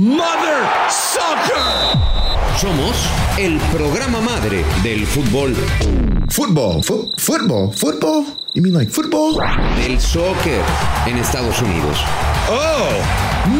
Mother 0.00 0.66
Soccer. 0.90 1.96
Somos 2.58 2.96
el 3.38 3.60
programa 3.72 4.20
madre 4.20 4.64
del 4.82 5.06
fútbol. 5.06 5.54
Football, 6.30 6.82
fu 6.82 7.12
football, 7.16 7.72
football? 7.72 8.24
You 8.54 8.62
mean 8.62 8.74
like 8.74 8.90
football? 8.90 9.38
Del 9.76 10.00
soccer 10.00 10.60
en 11.06 11.18
Estados 11.18 11.62
Unidos. 11.62 12.00
Oh, 12.50 12.90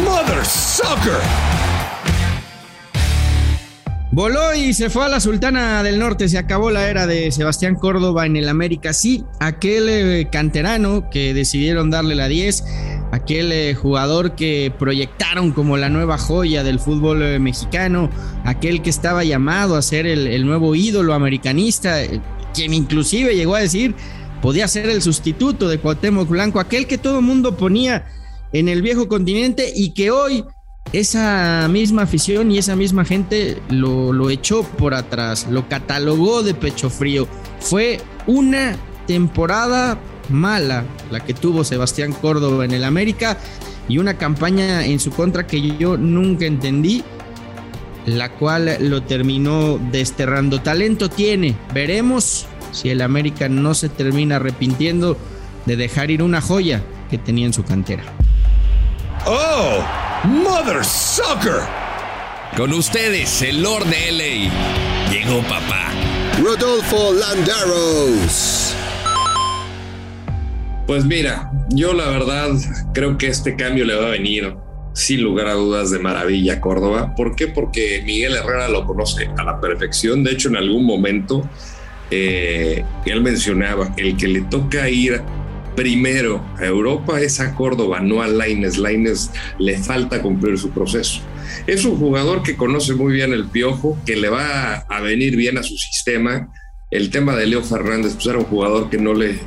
Mother 0.04 0.44
Soccer. 0.44 1.20
Voló 4.14 4.54
y 4.54 4.74
se 4.74 4.90
fue 4.90 5.04
a 5.04 5.08
la 5.08 5.18
Sultana 5.18 5.82
del 5.82 5.98
Norte. 5.98 6.28
Se 6.28 6.38
acabó 6.38 6.70
la 6.70 6.88
era 6.88 7.08
de 7.08 7.32
Sebastián 7.32 7.74
Córdoba 7.74 8.26
en 8.26 8.36
el 8.36 8.48
América. 8.48 8.92
Sí, 8.92 9.24
aquel 9.40 9.88
eh, 9.88 10.28
canterano 10.30 11.10
que 11.10 11.34
decidieron 11.34 11.90
darle 11.90 12.14
la 12.14 12.28
10, 12.28 12.62
aquel 13.10 13.50
eh, 13.50 13.74
jugador 13.74 14.36
que 14.36 14.72
proyectaron 14.78 15.50
como 15.50 15.76
la 15.76 15.88
nueva 15.88 16.16
joya 16.16 16.62
del 16.62 16.78
fútbol 16.78 17.24
eh, 17.24 17.40
mexicano, 17.40 18.08
aquel 18.44 18.82
que 18.82 18.90
estaba 18.90 19.24
llamado 19.24 19.74
a 19.74 19.82
ser 19.82 20.06
el, 20.06 20.28
el 20.28 20.46
nuevo 20.46 20.76
ídolo 20.76 21.12
americanista, 21.12 21.96
quien 22.54 22.72
inclusive 22.72 23.34
llegó 23.34 23.56
a 23.56 23.60
decir 23.62 23.96
podía 24.40 24.68
ser 24.68 24.90
el 24.90 25.02
sustituto 25.02 25.66
de 25.68 25.78
Cuauhtémoc 25.78 26.28
Blanco, 26.28 26.60
aquel 26.60 26.86
que 26.86 26.98
todo 26.98 27.20
mundo 27.20 27.56
ponía 27.56 28.06
en 28.52 28.68
el 28.68 28.80
viejo 28.80 29.08
continente 29.08 29.72
y 29.74 29.90
que 29.90 30.12
hoy 30.12 30.44
esa 30.92 31.66
misma 31.68 32.02
afición 32.02 32.52
y 32.52 32.58
esa 32.58 32.76
misma 32.76 33.04
gente 33.04 33.60
lo, 33.68 34.12
lo, 34.12 34.30
echó 34.30 34.62
por 34.62 34.94
atrás, 34.94 35.46
lo 35.50 35.68
catalogó 35.68 36.42
de 36.42 36.54
pecho 36.54 36.90
frío. 36.90 37.26
Fue 37.60 38.00
una 38.26 38.76
temporada 39.06 39.98
mala 40.28 40.84
la 41.10 41.20
que 41.20 41.34
tuvo 41.34 41.64
Sebastián 41.64 42.12
Córdoba 42.12 42.64
en 42.64 42.72
el 42.72 42.84
América 42.84 43.38
y 43.88 43.98
una 43.98 44.16
campaña 44.16 44.84
en 44.86 44.98
su 45.00 45.10
contra 45.10 45.46
que 45.46 45.76
yo 45.76 45.96
nunca 45.96 46.46
entendí, 46.46 47.04
la 48.06 48.30
cual 48.30 48.76
lo 48.80 49.02
terminó 49.02 49.78
desterrando. 49.90 50.60
Talento 50.60 51.10
tiene, 51.10 51.56
veremos 51.72 52.46
si 52.72 52.90
el 52.90 53.02
América 53.02 53.48
no 53.48 53.74
se 53.74 53.88
termina 53.88 54.36
arrepintiendo 54.36 55.16
de 55.66 55.76
dejar 55.76 56.10
ir 56.10 56.22
una 56.22 56.40
joya 56.40 56.82
que 57.10 57.18
tenía 57.18 57.46
en 57.46 57.52
su 57.52 57.64
cantera. 57.64 58.04
Oh, 59.26 59.82
Mother 60.24 60.84
Soccer. 60.84 61.60
Con 62.58 62.74
ustedes, 62.74 63.40
el 63.40 63.62
Lord 63.62 63.86
de 63.86 64.12
LA. 64.12 65.10
Llegó 65.10 65.40
papá. 65.48 65.90
Rodolfo 66.42 67.10
Landaros. 67.14 68.74
Pues 70.86 71.06
mira, 71.06 71.50
yo 71.70 71.94
la 71.94 72.10
verdad 72.10 72.50
creo 72.92 73.16
que 73.16 73.28
este 73.28 73.56
cambio 73.56 73.86
le 73.86 73.94
va 73.94 74.08
a 74.08 74.10
venir 74.10 74.56
sin 74.92 75.22
lugar 75.22 75.46
a 75.46 75.54
dudas 75.54 75.90
de 75.90 76.00
maravilla 76.00 76.54
a 76.54 76.60
Córdoba. 76.60 77.14
¿Por 77.16 77.34
qué? 77.34 77.48
Porque 77.48 78.02
Miguel 78.04 78.36
Herrera 78.36 78.68
lo 78.68 78.84
conoce 78.84 79.30
a 79.38 79.42
la 79.42 79.58
perfección. 79.58 80.22
De 80.22 80.32
hecho, 80.32 80.50
en 80.50 80.56
algún 80.56 80.84
momento 80.84 81.48
eh, 82.10 82.84
él 83.06 83.22
mencionaba, 83.22 83.94
el 83.96 84.18
que 84.18 84.28
le 84.28 84.42
toca 84.42 84.86
ir 84.90 85.22
primero 85.74 86.44
a 86.58 86.64
Europa 86.64 87.20
es 87.20 87.40
a 87.40 87.54
Córdoba, 87.54 88.00
no 88.00 88.22
a 88.22 88.28
Laines. 88.28 88.78
Laines 88.78 89.30
le 89.58 89.78
falta 89.78 90.22
cumplir 90.22 90.58
su 90.58 90.70
proceso. 90.70 91.20
Es 91.66 91.84
un 91.84 91.96
jugador 91.96 92.42
que 92.42 92.56
conoce 92.56 92.94
muy 92.94 93.12
bien 93.12 93.32
el 93.32 93.46
piojo, 93.46 93.98
que 94.06 94.16
le 94.16 94.28
va 94.28 94.74
a 94.74 95.00
venir 95.00 95.36
bien 95.36 95.58
a 95.58 95.62
su 95.62 95.76
sistema. 95.76 96.52
El 96.90 97.10
tema 97.10 97.34
de 97.36 97.46
Leo 97.46 97.62
Fernández, 97.62 98.14
pues 98.14 98.26
era 98.26 98.38
un 98.38 98.44
jugador 98.44 98.90
que 98.90 98.98
no 98.98 99.14
le, 99.14 99.38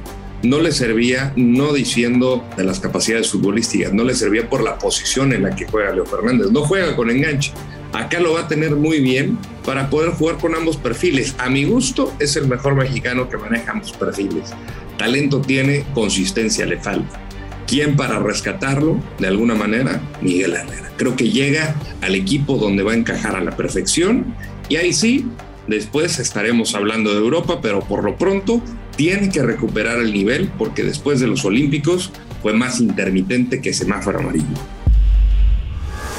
no 0.43 0.59
le 0.59 0.71
servía, 0.71 1.33
no 1.35 1.73
diciendo 1.73 2.43
de 2.57 2.63
las 2.63 2.79
capacidades 2.79 3.29
futbolísticas, 3.29 3.93
no 3.93 4.03
le 4.03 4.13
servía 4.13 4.49
por 4.49 4.63
la 4.63 4.77
posición 4.77 5.33
en 5.33 5.43
la 5.43 5.55
que 5.55 5.65
juega 5.65 5.93
Leo 5.93 6.05
Fernández. 6.05 6.51
No 6.51 6.61
juega 6.63 6.95
con 6.95 7.09
enganche. 7.09 7.51
Acá 7.93 8.19
lo 8.19 8.33
va 8.33 8.41
a 8.41 8.47
tener 8.47 8.75
muy 8.75 8.99
bien 8.99 9.37
para 9.65 9.89
poder 9.89 10.11
jugar 10.11 10.37
con 10.37 10.53
ambos 10.55 10.77
perfiles. 10.77 11.35
A 11.37 11.49
mi 11.49 11.63
gusto 11.63 12.13
es 12.19 12.35
el 12.35 12.47
mejor 12.47 12.75
mexicano 12.75 13.29
que 13.29 13.37
maneja 13.37 13.71
ambos 13.71 13.93
perfiles. 13.93 14.53
Talento 14.97 15.41
tiene, 15.41 15.85
consistencia 15.93 16.65
le 16.65 16.77
falta. 16.77 17.19
¿Quién 17.67 17.95
para 17.95 18.19
rescatarlo 18.19 18.99
de 19.19 19.27
alguna 19.27 19.53
manera? 19.53 20.01
Miguel 20.21 20.53
Herrera. 20.53 20.91
Creo 20.97 21.15
que 21.15 21.29
llega 21.29 21.75
al 22.01 22.15
equipo 22.15 22.57
donde 22.57 22.83
va 22.83 22.93
a 22.93 22.95
encajar 22.95 23.35
a 23.35 23.43
la 23.43 23.55
perfección 23.55 24.33
y 24.69 24.77
ahí 24.77 24.93
sí, 24.93 25.27
después 25.67 26.19
estaremos 26.19 26.75
hablando 26.75 27.11
de 27.11 27.19
Europa, 27.19 27.59
pero 27.61 27.81
por 27.81 28.03
lo 28.03 28.17
pronto 28.17 28.61
tiene 28.95 29.29
que 29.29 29.43
recuperar 29.43 29.99
el 29.99 30.13
nivel 30.13 30.49
porque 30.57 30.83
después 30.83 31.19
de 31.19 31.27
los 31.27 31.45
Olímpicos 31.45 32.11
fue 32.41 32.53
más 32.53 32.79
intermitente 32.79 33.61
que 33.61 33.73
semáforo 33.73 34.19
amarillo. 34.19 34.45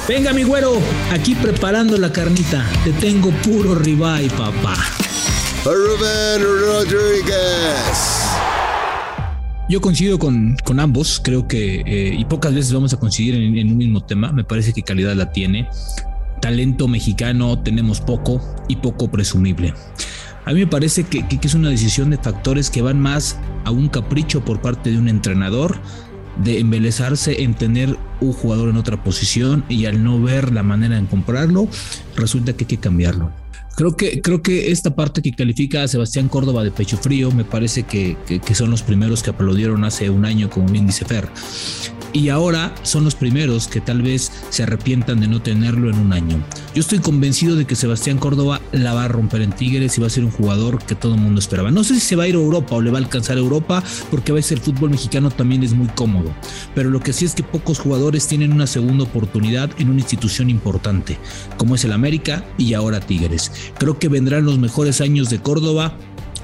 Venga, 0.07 0.33
mi 0.33 0.43
güero, 0.43 0.79
aquí 1.11 1.35
preparando 1.35 1.97
la 1.97 2.11
carnita. 2.11 2.65
Te 2.83 2.91
tengo 2.93 3.29
puro 3.29 3.75
ribeye, 3.75 4.29
papá. 4.29 4.75
Rubén 5.63 6.41
Rodríguez. 6.41 8.18
Yo 9.69 9.81
coincido 9.81 10.17
con, 10.17 10.57
con 10.63 10.79
ambos, 10.79 11.21
creo 11.23 11.47
que, 11.47 11.81
eh, 11.85 12.15
y 12.17 12.25
pocas 12.25 12.55
veces 12.55 12.73
vamos 12.73 12.91
a 12.91 12.97
coincidir 12.97 13.35
en, 13.35 13.71
un 13.71 13.77
mismo 13.77 14.03
tema, 14.03 14.31
me 14.31 14.43
parece 14.43 14.73
que 14.73 14.81
calidad 14.81 15.15
la 15.15 15.31
tiene. 15.31 15.69
Talento 16.41 16.87
mexicano 16.87 17.59
tenemos 17.59 18.01
poco 18.01 18.41
y 18.67 18.77
poco 18.77 19.11
presumible. 19.11 19.75
A 20.45 20.53
mí 20.53 20.61
me 20.61 20.67
parece 20.67 21.03
que, 21.03 21.27
que, 21.27 21.39
que 21.39 21.47
es 21.47 21.53
una 21.53 21.69
decisión 21.69 22.09
de 22.09 22.17
factores 22.17 22.71
que 22.71 22.81
van 22.81 22.99
más 22.99 23.37
a 23.63 23.69
un 23.69 23.89
capricho 23.89 24.43
por 24.43 24.59
parte 24.59 24.89
de 24.89 24.97
un 24.97 25.07
entrenador 25.07 25.79
de 26.43 26.57
embelezarse 26.57 27.43
en 27.43 27.53
tener 27.53 27.95
un 28.21 28.33
jugador 28.33 28.69
en 28.69 28.77
otra 28.77 29.03
posición 29.03 29.65
y 29.69 29.85
al 29.85 30.03
no 30.03 30.19
ver 30.19 30.51
la 30.51 30.63
manera 30.63 30.97
en 30.97 31.05
comprarlo, 31.05 31.67
resulta 32.15 32.53
que 32.53 32.63
hay 32.63 32.69
que 32.69 32.77
cambiarlo. 32.77 33.31
Creo 33.79 33.95
que, 33.95 34.21
creo 34.21 34.41
que 34.41 34.71
esta 34.71 34.93
parte 34.93 35.21
que 35.21 35.31
califica 35.31 35.83
a 35.83 35.87
Sebastián 35.87 36.27
Córdoba 36.27 36.65
de 36.65 36.71
pecho 36.71 36.97
frío 36.97 37.31
me 37.31 37.45
parece 37.45 37.83
que, 37.83 38.17
que, 38.27 38.41
que 38.41 38.53
son 38.53 38.71
los 38.71 38.83
primeros 38.83 39.23
que 39.23 39.29
aplaudieron 39.29 39.85
hace 39.85 40.09
un 40.09 40.25
año, 40.25 40.49
como 40.49 40.67
bien 40.67 40.85
dice 40.85 41.05
Fer 41.05 41.29
y 42.13 42.29
ahora 42.29 42.73
son 42.83 43.03
los 43.03 43.15
primeros 43.15 43.67
que 43.67 43.81
tal 43.81 44.01
vez 44.01 44.31
se 44.49 44.63
arrepientan 44.63 45.19
de 45.19 45.27
no 45.27 45.41
tenerlo 45.41 45.89
en 45.89 45.99
un 45.99 46.13
año. 46.13 46.43
Yo 46.73 46.81
estoy 46.81 46.99
convencido 46.99 47.55
de 47.55 47.65
que 47.65 47.75
Sebastián 47.75 48.17
Córdoba 48.17 48.61
la 48.71 48.93
va 48.93 49.05
a 49.05 49.07
romper 49.07 49.41
en 49.41 49.51
Tigres 49.51 49.97
y 49.97 50.01
va 50.01 50.07
a 50.07 50.11
ser 50.11 50.23
un 50.23 50.31
jugador 50.31 50.83
que 50.83 50.95
todo 50.95 51.15
el 51.15 51.21
mundo 51.21 51.39
esperaba. 51.39 51.71
No 51.71 51.83
sé 51.83 51.95
si 51.95 52.01
se 52.01 52.15
va 52.15 52.23
a 52.23 52.27
ir 52.27 52.35
a 52.35 52.39
Europa 52.39 52.75
o 52.75 52.81
le 52.81 52.91
va 52.91 52.97
a 52.97 53.01
alcanzar 53.01 53.37
a 53.37 53.39
Europa 53.39 53.83
porque 54.11 54.31
a 54.31 54.35
veces 54.35 54.53
el 54.53 54.59
fútbol 54.59 54.91
mexicano 54.91 55.31
también 55.31 55.63
es 55.63 55.73
muy 55.73 55.87
cómodo, 55.87 56.33
pero 56.75 56.89
lo 56.89 56.99
que 56.99 57.13
sí 57.13 57.25
es 57.25 57.35
que 57.35 57.43
pocos 57.43 57.79
jugadores 57.79 58.27
tienen 58.27 58.53
una 58.53 58.67
segunda 58.67 59.03
oportunidad 59.03 59.69
en 59.79 59.89
una 59.89 59.99
institución 59.99 60.49
importante, 60.49 61.17
como 61.57 61.75
es 61.75 61.83
el 61.85 61.91
América 61.91 62.45
y 62.57 62.73
ahora 62.73 62.99
Tigres. 62.99 63.51
Creo 63.77 63.99
que 63.99 64.09
vendrán 64.09 64.45
los 64.45 64.59
mejores 64.59 65.01
años 65.01 65.29
de 65.29 65.39
Córdoba 65.39 65.97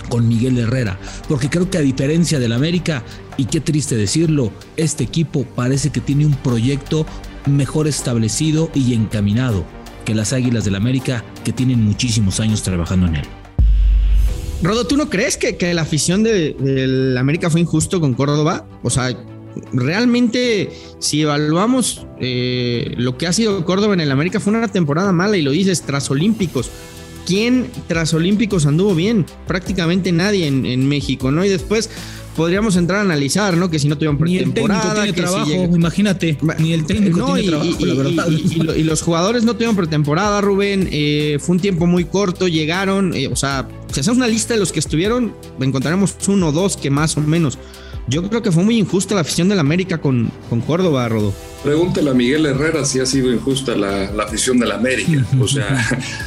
con 0.10 0.28
Miguel 0.28 0.58
Herrera, 0.58 1.00
porque 1.28 1.50
creo 1.50 1.70
que 1.70 1.78
a 1.78 1.82
diferencia 1.82 2.40
del 2.40 2.54
América, 2.54 3.04
y 3.38 3.46
qué 3.46 3.60
triste 3.60 3.96
decirlo, 3.96 4.52
este 4.78 5.04
equipo 5.04 5.44
parece 5.44 5.90
que 5.90 6.02
tiene 6.02 6.26
un 6.26 6.36
proyecto 6.36 7.06
mejor 7.46 7.88
establecido 7.88 8.70
y 8.74 8.94
encaminado 8.94 9.66
que 10.06 10.16
las 10.16 10.34
Águilas 10.34 10.66
del 10.66 10.76
América, 10.76 11.24
que 11.44 11.52
tienen 11.52 11.84
muchísimos 11.84 12.40
años 12.40 12.64
trabajando 12.64 13.08
en 13.08 13.18
él. 13.18 13.26
Rodo, 14.62 14.88
¿tú 14.88 14.98
no 14.98 15.10
crees 15.10 15.36
que, 15.38 15.58
que 15.58 15.74
la 15.74 15.82
afición 15.82 16.24
del 16.24 16.56
de 16.58 17.20
América 17.20 17.50
fue 17.50 17.62
injusto 17.62 18.00
con 18.00 18.14
Córdoba? 18.14 18.68
O 18.84 18.90
sea, 18.90 19.16
realmente, 19.74 20.72
si 21.00 21.22
evaluamos 21.22 22.06
eh, 22.20 22.94
lo 22.98 23.18
que 23.18 23.28
ha 23.28 23.34
sido 23.34 23.66
Córdoba 23.66 23.94
en 23.94 24.00
el 24.00 24.12
América, 24.12 24.40
fue 24.40 24.54
una 24.54 24.68
temporada 24.68 25.12
mala 25.12 25.38
y 25.38 25.42
lo 25.42 25.52
dices 25.52 25.82
tras 25.82 26.10
Olímpicos. 26.10 26.70
¿Quién 27.26 27.68
tras 27.88 28.14
Olímpicos 28.14 28.66
anduvo 28.66 28.96
bien? 28.96 29.26
Prácticamente 29.48 30.12
nadie 30.12 30.48
en, 30.48 30.66
en 30.66 30.88
México, 30.88 31.32
¿no? 31.32 31.44
Y 31.44 31.50
después 31.50 31.90
podríamos 32.36 32.76
entrar 32.76 33.00
a 33.00 33.02
analizar, 33.02 33.58
¿no? 33.58 33.70
Que 33.70 33.80
si 33.80 33.88
no 33.88 33.96
tuvieron 33.96 34.18
pretemporada, 34.18 34.94
tiene 34.94 35.14
que 35.14 35.22
trabajo, 35.22 35.46
si 35.46 35.52
llega... 35.52 35.76
imagínate, 35.76 36.38
ni 36.60 36.74
el 36.74 36.86
técnico 36.86 37.20
no, 37.20 37.34
tiene 37.34 37.42
y, 37.42 37.48
trabajo, 37.50 37.76
y, 37.80 37.86
la 37.86 37.94
verdad. 37.94 38.28
Y, 38.30 38.80
y, 38.80 38.84
los 38.84 39.02
jugadores 39.02 39.44
no 39.44 39.54
tuvieron 39.54 39.76
pretemporada, 39.76 40.42
Rubén. 40.42 40.90
Eh, 40.92 41.38
fue 41.40 41.56
un 41.56 41.62
tiempo 41.62 41.88
muy 41.88 42.06
corto, 42.06 42.48
llegaron, 42.48 43.14
eh, 43.14 43.28
o 43.28 43.36
sea, 43.36 43.68
si 43.92 44.02
hacemos 44.02 44.18
una 44.18 44.28
lista 44.28 44.54
de 44.54 44.60
los 44.60 44.72
que 44.72 44.80
estuvieron, 44.80 45.34
encontraremos 45.60 46.16
uno 46.28 46.50
o 46.50 46.52
dos 46.52 46.78
que 46.78 46.90
más 46.90 47.18
o 47.18 47.22
menos. 47.22 47.58
Yo 48.08 48.22
creo 48.30 48.44
que 48.44 48.52
fue 48.52 48.64
muy 48.64 48.78
injusta 48.78 49.16
la 49.16 49.22
afición 49.22 49.50
del 49.50 49.60
América 49.60 50.00
con, 50.00 50.32
con 50.50 50.62
Córdoba, 50.62 51.10
Rodo. 51.10 51.34
Pregúntale 51.64 52.12
a 52.12 52.14
Miguel 52.14 52.46
Herrera 52.46 52.86
si 52.86 53.00
ha 53.00 53.06
sido 53.06 53.34
injusta 53.34 53.76
la, 53.76 54.12
la 54.12 54.24
afición 54.24 54.60
de 54.60 54.68
la 54.68 54.76
América. 54.76 55.26
O 55.42 55.48
sea, 55.48 55.84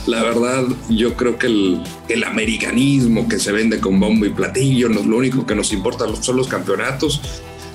la 0.06 0.22
verdad, 0.24 0.64
yo 0.88 1.14
creo 1.14 1.38
que 1.38 1.46
el, 1.46 1.80
el, 2.08 2.24
americanismo 2.24 3.28
que 3.28 3.38
se 3.38 3.52
vende 3.52 3.78
con 3.78 4.00
bombo 4.00 4.26
y 4.26 4.30
platillo, 4.30 4.88
no, 4.88 5.02
lo 5.02 5.16
único 5.16 5.46
que 5.46 5.54
nos 5.54 5.72
importa 5.72 6.04
son 6.20 6.36
los 6.36 6.48
campeonatos. 6.48 7.20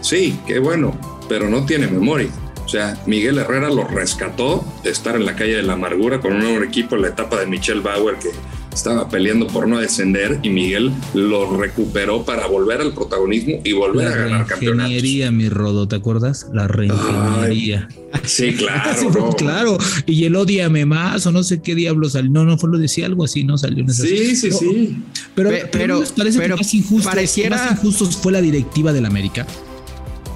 Sí, 0.01 0.37
qué 0.45 0.59
bueno, 0.59 0.97
pero 1.29 1.49
no 1.49 1.65
tiene 1.65 1.87
memoria. 1.87 2.29
O 2.65 2.67
sea, 2.67 2.97
Miguel 3.05 3.37
Herrera 3.37 3.69
lo 3.69 3.85
rescató 3.85 4.65
de 4.83 4.91
estar 4.91 5.15
en 5.15 5.25
la 5.25 5.35
calle 5.35 5.55
de 5.55 5.63
la 5.63 5.73
amargura 5.73 6.19
con 6.19 6.33
un 6.33 6.39
nuevo 6.39 6.63
equipo 6.63 6.95
en 6.95 7.03
la 7.03 7.09
etapa 7.09 7.39
de 7.39 7.45
Michelle 7.45 7.81
Bauer 7.81 8.15
que 8.15 8.29
estaba 8.73 9.09
peleando 9.09 9.47
por 9.47 9.67
no 9.67 9.79
descender 9.79 10.39
y 10.43 10.49
Miguel 10.49 10.91
lo 11.13 11.57
recuperó 11.57 12.23
para 12.23 12.47
volver 12.47 12.81
al 12.81 12.93
protagonismo 12.93 13.59
y 13.63 13.73
volver 13.73 14.07
a 14.07 14.15
ganar 14.15 14.45
campeonatos. 14.45 14.91
Reingeniería, 14.91 15.31
mi 15.31 15.49
Rodo, 15.49 15.87
¿te 15.87 15.95
acuerdas? 15.95 16.47
La 16.53 16.67
reingeniería. 16.67 17.87
sí, 18.23 18.53
claro. 18.57 19.33
Claro, 19.37 19.77
y 20.05 20.25
el 20.25 20.35
odiame 20.35 20.85
más 20.85 21.25
o 21.27 21.31
no 21.31 21.43
sé 21.43 21.61
qué 21.61 21.75
diablos 21.75 22.13
salió. 22.13 22.31
No, 22.31 22.45
no, 22.45 22.57
fue 22.57 22.69
lo 22.69 22.77
decía 22.77 23.05
algo 23.05 23.23
así, 23.23 23.43
no 23.43 23.57
salió 23.57 23.83
en 23.83 23.89
esa 23.89 24.03
Sí, 24.03 24.35
sí, 24.35 24.51
sí. 24.51 24.97
Pero, 25.35 25.51
pero, 25.71 26.03
parece 26.15 26.39
que 26.39 26.47
más 26.49 26.73
injusto, 26.73 27.09
pareciera... 27.09 27.57
más 27.57 27.71
injusto 27.73 28.05
fue 28.05 28.31
la 28.31 28.41
directiva 28.41 28.93
del 28.93 29.05
América 29.05 29.45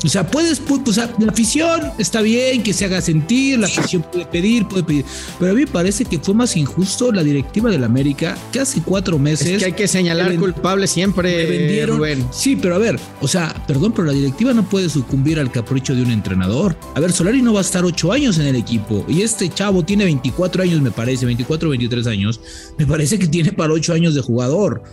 o 0.04 0.08
sea, 0.08 0.28
puedes, 0.28 0.62
o 0.62 0.94
sea, 0.94 1.14
la 1.20 1.32
afición 1.32 1.82
está 1.98 2.22
bien 2.22 2.64
que 2.64 2.74
se 2.74 2.86
haga 2.86 3.02
sentir, 3.02 3.60
la 3.60 3.68
afición 3.68 4.04
puede 4.12 4.26
pedir, 4.26 4.68
puede 4.68 4.84
pedir, 4.84 5.06
pero 5.40 5.52
a 5.52 5.56
mí 5.56 5.62
me 5.62 5.68
parece 5.68 6.06
que 6.06 6.20
fue 6.20 6.34
más 6.34 6.56
injusto 6.56 7.12
la 7.12 7.24
directiva 7.24 7.70
del 7.70 7.84
América 7.84 8.38
que 8.52 8.60
hace 8.60 8.82
cuatro 8.82 9.18
meses. 9.18 9.48
Es 9.48 9.60
que 9.60 9.66
hay 9.66 9.74
que 9.74 9.88
señalar 9.88 10.36
culpables 10.36 10.92
siempre. 10.92 11.46
Vendieron, 11.46 12.02
Sí, 12.32 12.56
pero 12.56 12.76
a 12.76 12.78
ver, 12.78 13.00
o 13.22 13.28
sea, 13.28 13.54
perdón, 13.68 13.94
pero 13.94 14.08
la 14.08 14.14
directiva 14.14 14.54
no 14.54 14.68
puede 14.68 14.90
sucumbir 14.90 15.40
al 15.40 15.52
capricho 15.52 15.96
de 15.96 16.02
un 16.02 16.12
entrenador. 16.12 16.78
A 16.96 17.00
ver, 17.00 17.12
Solari 17.12 17.42
no 17.42 17.54
va 17.54 17.60
a 17.60 17.64
estar 17.64 17.84
ocho 17.84 18.12
años 18.12 18.38
en 18.38 18.48
el 18.48 18.56
equipo 18.56 19.06
y 19.08 19.22
este 19.22 19.50
chavo 19.50 19.84
tiene 19.84 20.06
24 20.06 20.64
años, 20.64 20.82
me 20.82 20.92
parece, 20.92 21.26
24 21.26 21.68
o 21.68 21.72
23 21.72 22.08
años. 22.08 22.40
Me 22.78 22.86
parece 22.86 23.18
que 23.18 23.28
tiene 23.28 23.52
para 23.52 23.74
ocho 23.74 23.94
años 23.94 24.16
de 24.16 24.22
jugador. 24.22 24.84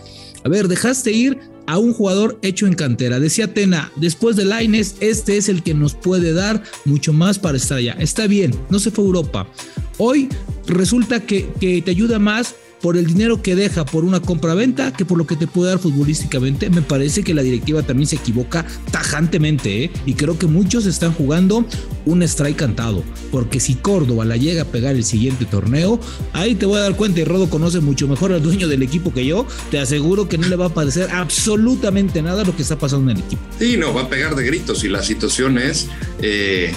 A 0.44 0.48
ver, 0.48 0.68
dejaste 0.68 1.10
ir 1.10 1.38
a 1.66 1.78
un 1.78 1.94
jugador 1.94 2.38
hecho 2.42 2.66
en 2.66 2.74
cantera. 2.74 3.18
Decía 3.18 3.54
Tena, 3.54 3.90
después 3.96 4.36
de 4.36 4.44
Laines, 4.44 4.96
este 5.00 5.36
es 5.38 5.48
el 5.48 5.62
que 5.62 5.74
nos 5.74 5.94
puede 5.94 6.32
dar 6.34 6.62
mucho 6.84 7.12
más 7.12 7.38
para 7.38 7.56
estar 7.56 7.78
allá. 7.78 7.96
Está 7.98 8.26
bien, 8.26 8.54
no 8.68 8.78
se 8.78 8.90
fue 8.90 9.04
a 9.04 9.06
Europa. 9.06 9.48
Hoy 9.96 10.28
resulta 10.66 11.20
que, 11.20 11.48
que 11.60 11.80
te 11.80 11.90
ayuda 11.90 12.18
más 12.18 12.54
por 12.84 12.98
el 12.98 13.06
dinero 13.06 13.40
que 13.40 13.56
deja 13.56 13.86
por 13.86 14.04
una 14.04 14.20
compra-venta 14.20 14.92
que 14.92 15.06
por 15.06 15.16
lo 15.16 15.26
que 15.26 15.36
te 15.36 15.46
puede 15.46 15.70
dar 15.70 15.78
futbolísticamente. 15.78 16.68
Me 16.68 16.82
parece 16.82 17.24
que 17.24 17.32
la 17.32 17.40
directiva 17.40 17.82
también 17.82 18.06
se 18.06 18.16
equivoca 18.16 18.66
tajantemente 18.90 19.84
¿eh? 19.84 19.90
y 20.04 20.12
creo 20.12 20.38
que 20.38 20.46
muchos 20.46 20.84
están 20.84 21.14
jugando 21.14 21.64
un 22.04 22.22
strike 22.22 22.58
cantado. 22.58 23.02
Porque 23.30 23.58
si 23.58 23.76
Córdoba 23.76 24.26
la 24.26 24.36
llega 24.36 24.64
a 24.64 24.64
pegar 24.66 24.96
el 24.96 25.04
siguiente 25.04 25.46
torneo, 25.46 25.98
ahí 26.34 26.56
te 26.56 26.66
voy 26.66 26.76
a 26.76 26.82
dar 26.82 26.94
cuenta 26.94 27.20
y 27.20 27.24
Rodo 27.24 27.48
conoce 27.48 27.80
mucho 27.80 28.06
mejor 28.06 28.34
al 28.34 28.42
dueño 28.42 28.68
del 28.68 28.82
equipo 28.82 29.14
que 29.14 29.24
yo. 29.24 29.46
Te 29.70 29.78
aseguro 29.78 30.28
que 30.28 30.36
no 30.36 30.46
le 30.46 30.56
va 30.56 30.66
a 30.66 30.74
parecer 30.74 31.08
absolutamente 31.10 32.20
nada 32.20 32.44
lo 32.44 32.54
que 32.54 32.60
está 32.60 32.76
pasando 32.78 33.10
en 33.10 33.16
el 33.16 33.24
equipo. 33.24 33.42
Sí, 33.58 33.78
no, 33.78 33.94
va 33.94 34.02
a 34.02 34.08
pegar 34.10 34.36
de 34.36 34.44
gritos 34.44 34.84
y 34.84 34.88
la 34.88 35.02
situación 35.02 35.56
es... 35.56 35.88
Eh, 36.20 36.70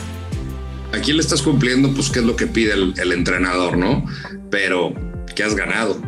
¿A 0.94 1.00
quién 1.00 1.18
le 1.18 1.22
estás 1.22 1.42
cumpliendo? 1.42 1.94
Pues 1.94 2.10
qué 2.10 2.20
es 2.20 2.26
lo 2.26 2.38
que 2.38 2.48
pide 2.48 2.72
el 2.72 3.12
entrenador, 3.12 3.78
¿no? 3.78 4.06
Pero 4.50 4.94
que 5.38 5.44
has 5.44 5.56
ganado. 5.56 6.02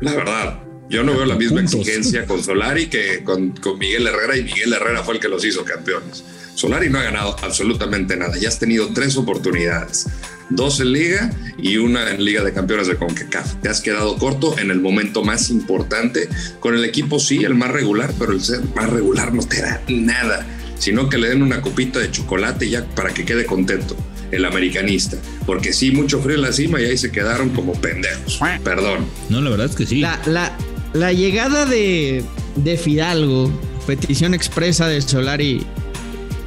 La 0.00 0.12
verdad, 0.12 0.58
yo 0.88 1.04
no 1.04 1.14
veo 1.14 1.24
la 1.24 1.36
misma 1.36 1.60
exigencia 1.60 2.26
con 2.26 2.42
Solari 2.42 2.88
que 2.88 3.22
con, 3.22 3.52
con, 3.52 3.78
Miguel 3.78 4.08
Herrera 4.08 4.36
y 4.36 4.42
Miguel 4.42 4.72
Herrera 4.72 5.04
fue 5.04 5.14
el 5.14 5.20
que 5.20 5.28
los 5.28 5.44
hizo 5.44 5.64
campeones. 5.64 6.24
Solari 6.56 6.90
no 6.90 6.98
ha 6.98 7.04
ganado 7.04 7.36
absolutamente 7.42 8.16
nada, 8.16 8.36
ya 8.36 8.48
has 8.48 8.58
tenido 8.58 8.92
tres 8.92 9.16
oportunidades, 9.16 10.08
dos 10.50 10.80
en 10.80 10.92
liga 10.92 11.30
y 11.58 11.76
una 11.76 12.10
en 12.10 12.24
Liga 12.24 12.42
de 12.42 12.52
Campeones 12.52 12.88
de 12.88 12.96
CONCACAF. 12.96 13.62
Te 13.62 13.68
has 13.68 13.80
quedado 13.80 14.18
corto 14.18 14.58
en 14.58 14.72
el 14.72 14.80
momento 14.80 15.22
más 15.22 15.48
importante, 15.50 16.28
con 16.58 16.74
el 16.74 16.84
equipo 16.84 17.20
sí, 17.20 17.44
el 17.44 17.54
más 17.54 17.70
regular, 17.70 18.12
pero 18.18 18.32
el 18.32 18.40
ser 18.40 18.62
más 18.74 18.90
regular 18.90 19.32
no 19.32 19.46
te 19.46 19.62
da 19.62 19.80
nada, 19.86 20.44
sino 20.76 21.08
que 21.08 21.18
le 21.18 21.28
den 21.28 21.42
una 21.42 21.62
copita 21.62 22.00
de 22.00 22.10
chocolate 22.10 22.68
ya 22.68 22.84
para 22.96 23.14
que 23.14 23.24
quede 23.24 23.46
contento 23.46 23.96
el 24.30 24.44
americanista. 24.44 25.16
Porque 25.46 25.72
sí, 25.72 25.90
mucho 25.90 26.20
frío 26.20 26.36
en 26.36 26.42
la 26.42 26.52
cima 26.52 26.80
y 26.80 26.84
ahí 26.84 26.96
se 26.96 27.10
quedaron 27.10 27.50
como 27.50 27.72
pendejos. 27.72 28.40
Perdón. 28.64 29.06
No, 29.28 29.40
la 29.40 29.50
verdad 29.50 29.66
es 29.66 29.76
que 29.76 29.86
sí. 29.86 30.00
La, 30.00 30.20
la, 30.26 30.56
la 30.92 31.12
llegada 31.12 31.66
de, 31.66 32.24
de 32.56 32.76
Fidalgo, 32.76 33.50
petición 33.86 34.34
expresa 34.34 34.88
de 34.88 35.00
Solari, 35.02 35.66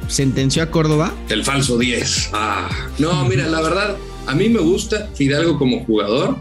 sentenció 0.08 0.62
a 0.62 0.70
Córdoba. 0.70 1.14
El 1.28 1.44
falso 1.44 1.78
10. 1.78 2.30
Ah, 2.32 2.68
no, 2.98 3.24
mira, 3.26 3.46
la 3.46 3.60
verdad, 3.60 3.96
a 4.26 4.34
mí 4.34 4.48
me 4.48 4.60
gusta 4.60 5.08
Fidalgo 5.14 5.58
como 5.58 5.84
jugador, 5.84 6.36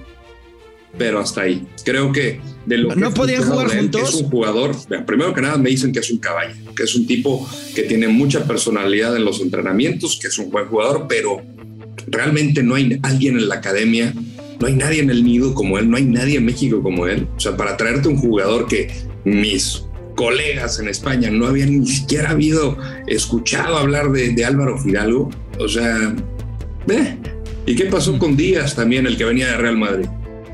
pero 0.97 1.19
hasta 1.19 1.41
ahí. 1.41 1.65
Creo 1.83 2.11
que 2.11 2.39
de 2.65 2.77
lo 2.77 2.95
no 2.95 3.13
podían 3.13 3.43
jugar 3.43 3.67
juntos. 3.75 4.09
es 4.09 4.15
un 4.15 4.29
jugador, 4.29 4.75
primero 5.05 5.33
que 5.33 5.41
nada 5.41 5.57
me 5.57 5.69
dicen 5.69 5.91
que 5.91 5.99
es 5.99 6.11
un 6.11 6.19
caballo, 6.19 6.53
que 6.75 6.83
es 6.83 6.95
un 6.95 7.05
tipo 7.05 7.47
que 7.75 7.83
tiene 7.83 8.07
mucha 8.07 8.45
personalidad 8.45 9.15
en 9.15 9.25
los 9.25 9.41
entrenamientos, 9.41 10.17
que 10.21 10.27
es 10.27 10.37
un 10.37 10.49
buen 10.49 10.65
jugador, 10.67 11.05
pero 11.07 11.41
realmente 12.07 12.63
no 12.63 12.75
hay 12.75 12.99
alguien 13.03 13.37
en 13.37 13.49
la 13.49 13.55
academia, 13.55 14.13
no 14.59 14.67
hay 14.67 14.75
nadie 14.75 15.01
en 15.01 15.09
el 15.09 15.23
nido 15.23 15.53
como 15.53 15.77
él, 15.77 15.89
no 15.89 15.97
hay 15.97 16.05
nadie 16.05 16.37
en 16.37 16.45
México 16.45 16.81
como 16.81 17.07
él. 17.07 17.27
O 17.35 17.39
sea, 17.39 17.57
para 17.57 17.75
traerte 17.75 18.07
un 18.07 18.17
jugador 18.17 18.67
que 18.67 18.89
mis 19.25 19.83
colegas 20.15 20.79
en 20.79 20.87
España 20.87 21.29
no 21.31 21.47
habían 21.47 21.79
ni 21.79 21.87
siquiera 21.87 22.31
habido 22.31 22.77
escuchado 23.07 23.77
hablar 23.77 24.11
de, 24.11 24.45
Álvaro 24.45 24.77
Fidalgo, 24.77 25.29
o 25.59 25.67
sea, 25.67 26.15
¿eh? 26.87 27.17
¿y 27.65 27.75
qué 27.75 27.85
pasó 27.85 28.17
con 28.19 28.35
Díaz 28.37 28.75
también, 28.75 29.07
el 29.07 29.17
que 29.17 29.25
venía 29.25 29.47
de 29.47 29.57
Real 29.57 29.77
Madrid? 29.77 30.07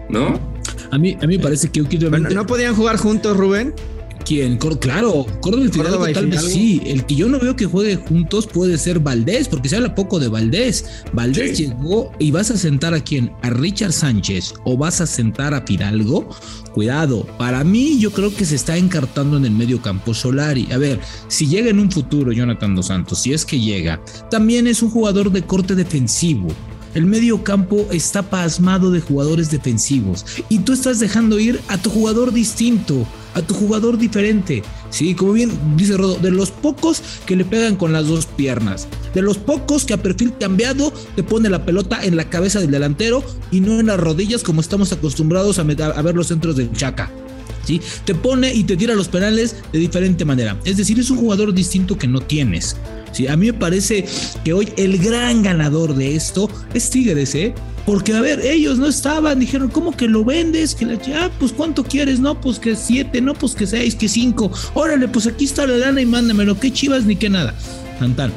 ¿No? 0.09 0.48
A 0.91 0.97
mí, 0.97 1.17
a 1.21 1.27
mí 1.27 1.37
me 1.37 1.43
parece 1.43 1.69
que 1.69 1.81
¿No 1.81 2.45
podían 2.45 2.75
jugar 2.75 2.97
juntos, 2.97 3.35
Rubén? 3.35 3.73
¿Quién? 4.25 4.57
Claro, 4.57 5.25
Córdoba 5.41 5.65
y 5.65 5.69
Fidalgo 5.69 6.07
tal 6.11 6.27
vez 6.27 6.43
sí. 6.43 6.81
El 6.85 7.05
que 7.05 7.15
yo 7.15 7.29
no 7.29 7.39
veo 7.39 7.55
que 7.55 7.65
juegue 7.65 7.95
juntos 7.95 8.45
puede 8.45 8.77
ser 8.77 8.99
Valdés, 8.99 9.47
porque 9.47 9.69
se 9.69 9.77
habla 9.77 9.95
poco 9.95 10.19
de 10.19 10.27
Valdés. 10.27 10.85
Valdés 11.13 11.57
llegó 11.57 12.11
y 12.19 12.31
vas 12.31 12.51
a 12.51 12.57
sentar 12.57 12.93
a 12.93 13.01
quién? 13.01 13.31
¿A 13.41 13.49
Richard 13.49 13.93
Sánchez 13.93 14.53
o 14.65 14.77
vas 14.77 15.01
a 15.01 15.07
sentar 15.07 15.53
a 15.53 15.61
Fidalgo? 15.61 16.29
Cuidado, 16.73 17.25
para 17.37 17.63
mí 17.63 17.99
yo 17.99 18.11
creo 18.11 18.35
que 18.35 18.45
se 18.45 18.55
está 18.55 18.77
encartando 18.77 19.37
en 19.37 19.45
el 19.45 19.51
medio 19.51 19.81
campo 19.81 20.13
Solari. 20.13 20.71
A 20.71 20.77
ver, 20.77 20.99
si 21.27 21.47
llega 21.47 21.69
en 21.69 21.79
un 21.79 21.91
futuro 21.91 22.31
Jonathan 22.31 22.75
Dos 22.75 22.87
Santos, 22.87 23.19
si 23.19 23.33
es 23.33 23.45
que 23.45 23.59
llega, 23.59 23.99
también 24.29 24.67
es 24.67 24.83
un 24.83 24.91
jugador 24.91 25.31
de 25.31 25.41
corte 25.41 25.75
defensivo. 25.75 26.49
El 26.95 27.05
medio 27.05 27.43
campo 27.43 27.87
está 27.91 28.23
pasmado 28.23 28.89
de 28.89 28.99
jugadores 28.99 29.51
defensivos 29.51 30.25
y 30.49 30.59
tú 30.59 30.73
estás 30.73 30.99
dejando 30.99 31.39
ir 31.39 31.59
a 31.67 31.77
tu 31.77 31.91
jugador 31.91 32.33
distinto, 32.33 33.05
a 33.35 33.43
tu 33.43 33.53
jugador 33.53 33.99
diferente. 33.99 34.63
Sí, 34.89 35.13
como 35.13 35.33
bien 35.33 35.51
dice 35.77 35.97
Rodo, 35.97 36.15
de 36.15 36.31
los 36.31 36.49
pocos 36.49 37.03
que 37.27 37.35
le 37.35 37.45
pegan 37.45 37.75
con 37.75 37.93
las 37.93 38.07
dos 38.07 38.25
piernas, 38.25 38.87
de 39.13 39.21
los 39.21 39.37
pocos 39.37 39.85
que 39.85 39.93
a 39.93 40.01
perfil 40.01 40.33
cambiado 40.39 40.91
te 41.15 41.21
pone 41.21 41.47
la 41.49 41.63
pelota 41.63 42.03
en 42.03 42.17
la 42.17 42.27
cabeza 42.27 42.59
del 42.59 42.71
delantero 42.71 43.23
y 43.51 43.59
no 43.59 43.79
en 43.79 43.85
las 43.85 43.99
rodillas 43.99 44.41
como 44.41 44.61
estamos 44.61 44.91
acostumbrados 44.91 45.59
a, 45.59 45.63
ver 45.63 46.15
los 46.15 46.27
centros 46.27 46.55
del 46.55 46.71
Chaca. 46.71 47.11
¿Sí? 47.65 47.79
Te 48.03 48.15
pone 48.15 48.51
y 48.51 48.63
te 48.63 48.75
tira 48.77 48.95
los 48.95 49.09
penales 49.09 49.57
de 49.71 49.77
diferente 49.77 50.25
manera. 50.25 50.59
Es 50.65 50.77
decir, 50.77 50.99
es 50.99 51.11
un 51.11 51.17
jugador 51.17 51.53
distinto 51.53 51.99
que 51.99 52.07
no 52.07 52.19
tienes. 52.19 52.75
Sí, 53.11 53.27
a 53.27 53.35
mí 53.35 53.47
me 53.47 53.53
parece 53.53 54.05
que 54.43 54.53
hoy 54.53 54.69
el 54.77 54.97
gran 54.97 55.43
ganador 55.43 55.95
de 55.95 56.15
esto 56.15 56.49
es 56.73 56.89
Tigres, 56.89 57.35
¿eh? 57.35 57.53
Porque, 57.85 58.13
a 58.13 58.21
ver, 58.21 58.41
ellos 58.45 58.77
no 58.77 58.85
estaban, 58.85 59.39
dijeron, 59.39 59.69
¿cómo 59.69 59.95
que 59.95 60.07
lo 60.07 60.23
vendes? 60.23 60.75
Que 60.75 60.85
la, 60.85 60.99
ah, 61.15 61.31
pues 61.39 61.51
¿cuánto 61.51 61.83
quieres? 61.83 62.19
No, 62.19 62.39
pues 62.39 62.59
que 62.59 62.75
siete, 62.75 63.19
no, 63.19 63.33
pues 63.33 63.55
que 63.55 63.65
seis, 63.65 63.95
que 63.95 64.07
cinco. 64.07 64.51
Órale, 64.75 65.07
pues 65.07 65.25
aquí 65.25 65.45
está 65.45 65.65
la 65.65 65.77
lana 65.77 65.99
y 65.99 66.05
mándamelo, 66.05 66.59
qué 66.59 66.71
chivas 66.71 67.05
ni 67.05 67.15
qué 67.15 67.29
nada. 67.29 67.55
Tan, 68.15 68.31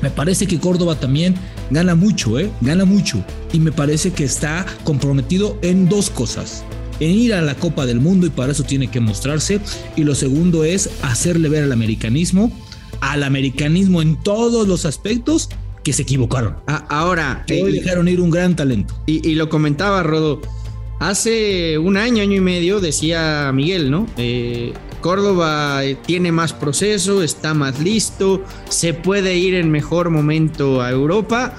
Me 0.00 0.10
parece 0.10 0.46
que 0.46 0.58
Córdoba 0.58 0.98
también 0.98 1.34
gana 1.70 1.94
mucho, 1.94 2.38
¿eh? 2.38 2.50
Gana 2.62 2.84
mucho. 2.86 3.22
Y 3.52 3.58
me 3.58 3.72
parece 3.72 4.12
que 4.12 4.24
está 4.24 4.64
comprometido 4.84 5.58
en 5.60 5.88
dos 5.88 6.08
cosas 6.08 6.64
en 7.00 7.10
ir 7.10 7.34
a 7.34 7.42
la 7.42 7.54
Copa 7.56 7.86
del 7.86 8.00
Mundo 8.00 8.26
y 8.26 8.30
para 8.30 8.52
eso 8.52 8.62
tiene 8.62 8.88
que 8.88 9.00
mostrarse. 9.00 9.60
Y 9.96 10.04
lo 10.04 10.14
segundo 10.14 10.64
es 10.64 10.90
hacerle 11.02 11.48
ver 11.48 11.64
al 11.64 11.72
americanismo 11.72 12.50
al 13.04 13.22
americanismo 13.22 14.00
en 14.00 14.16
todos 14.16 14.66
los 14.66 14.86
aspectos 14.86 15.50
que 15.82 15.92
se 15.92 16.02
equivocaron. 16.02 16.56
ahora. 16.66 17.44
hoy 17.50 17.72
dejaron 17.72 18.08
ir 18.08 18.20
un 18.20 18.30
gran 18.30 18.56
talento. 18.56 18.94
Y, 19.06 19.34
lo 19.34 19.48
comentaba 19.48 20.02
Rodo. 20.02 20.40
Hace 21.00 21.76
un 21.76 21.98
año, 21.98 22.22
año 22.22 22.36
y 22.36 22.40
medio, 22.40 22.80
decía 22.80 23.50
Miguel, 23.52 23.90
¿no? 23.90 24.06
Eh, 24.16 24.72
Córdoba 25.02 25.84
eh, 25.84 25.96
tiene 26.06 26.32
más 26.32 26.54
proceso, 26.54 27.22
está 27.22 27.52
más 27.52 27.78
listo, 27.80 28.42
se 28.70 28.94
puede 28.94 29.36
ir 29.36 29.54
en 29.54 29.70
mejor 29.70 30.08
momento 30.08 30.80
a 30.80 30.90
Europa. 30.90 31.52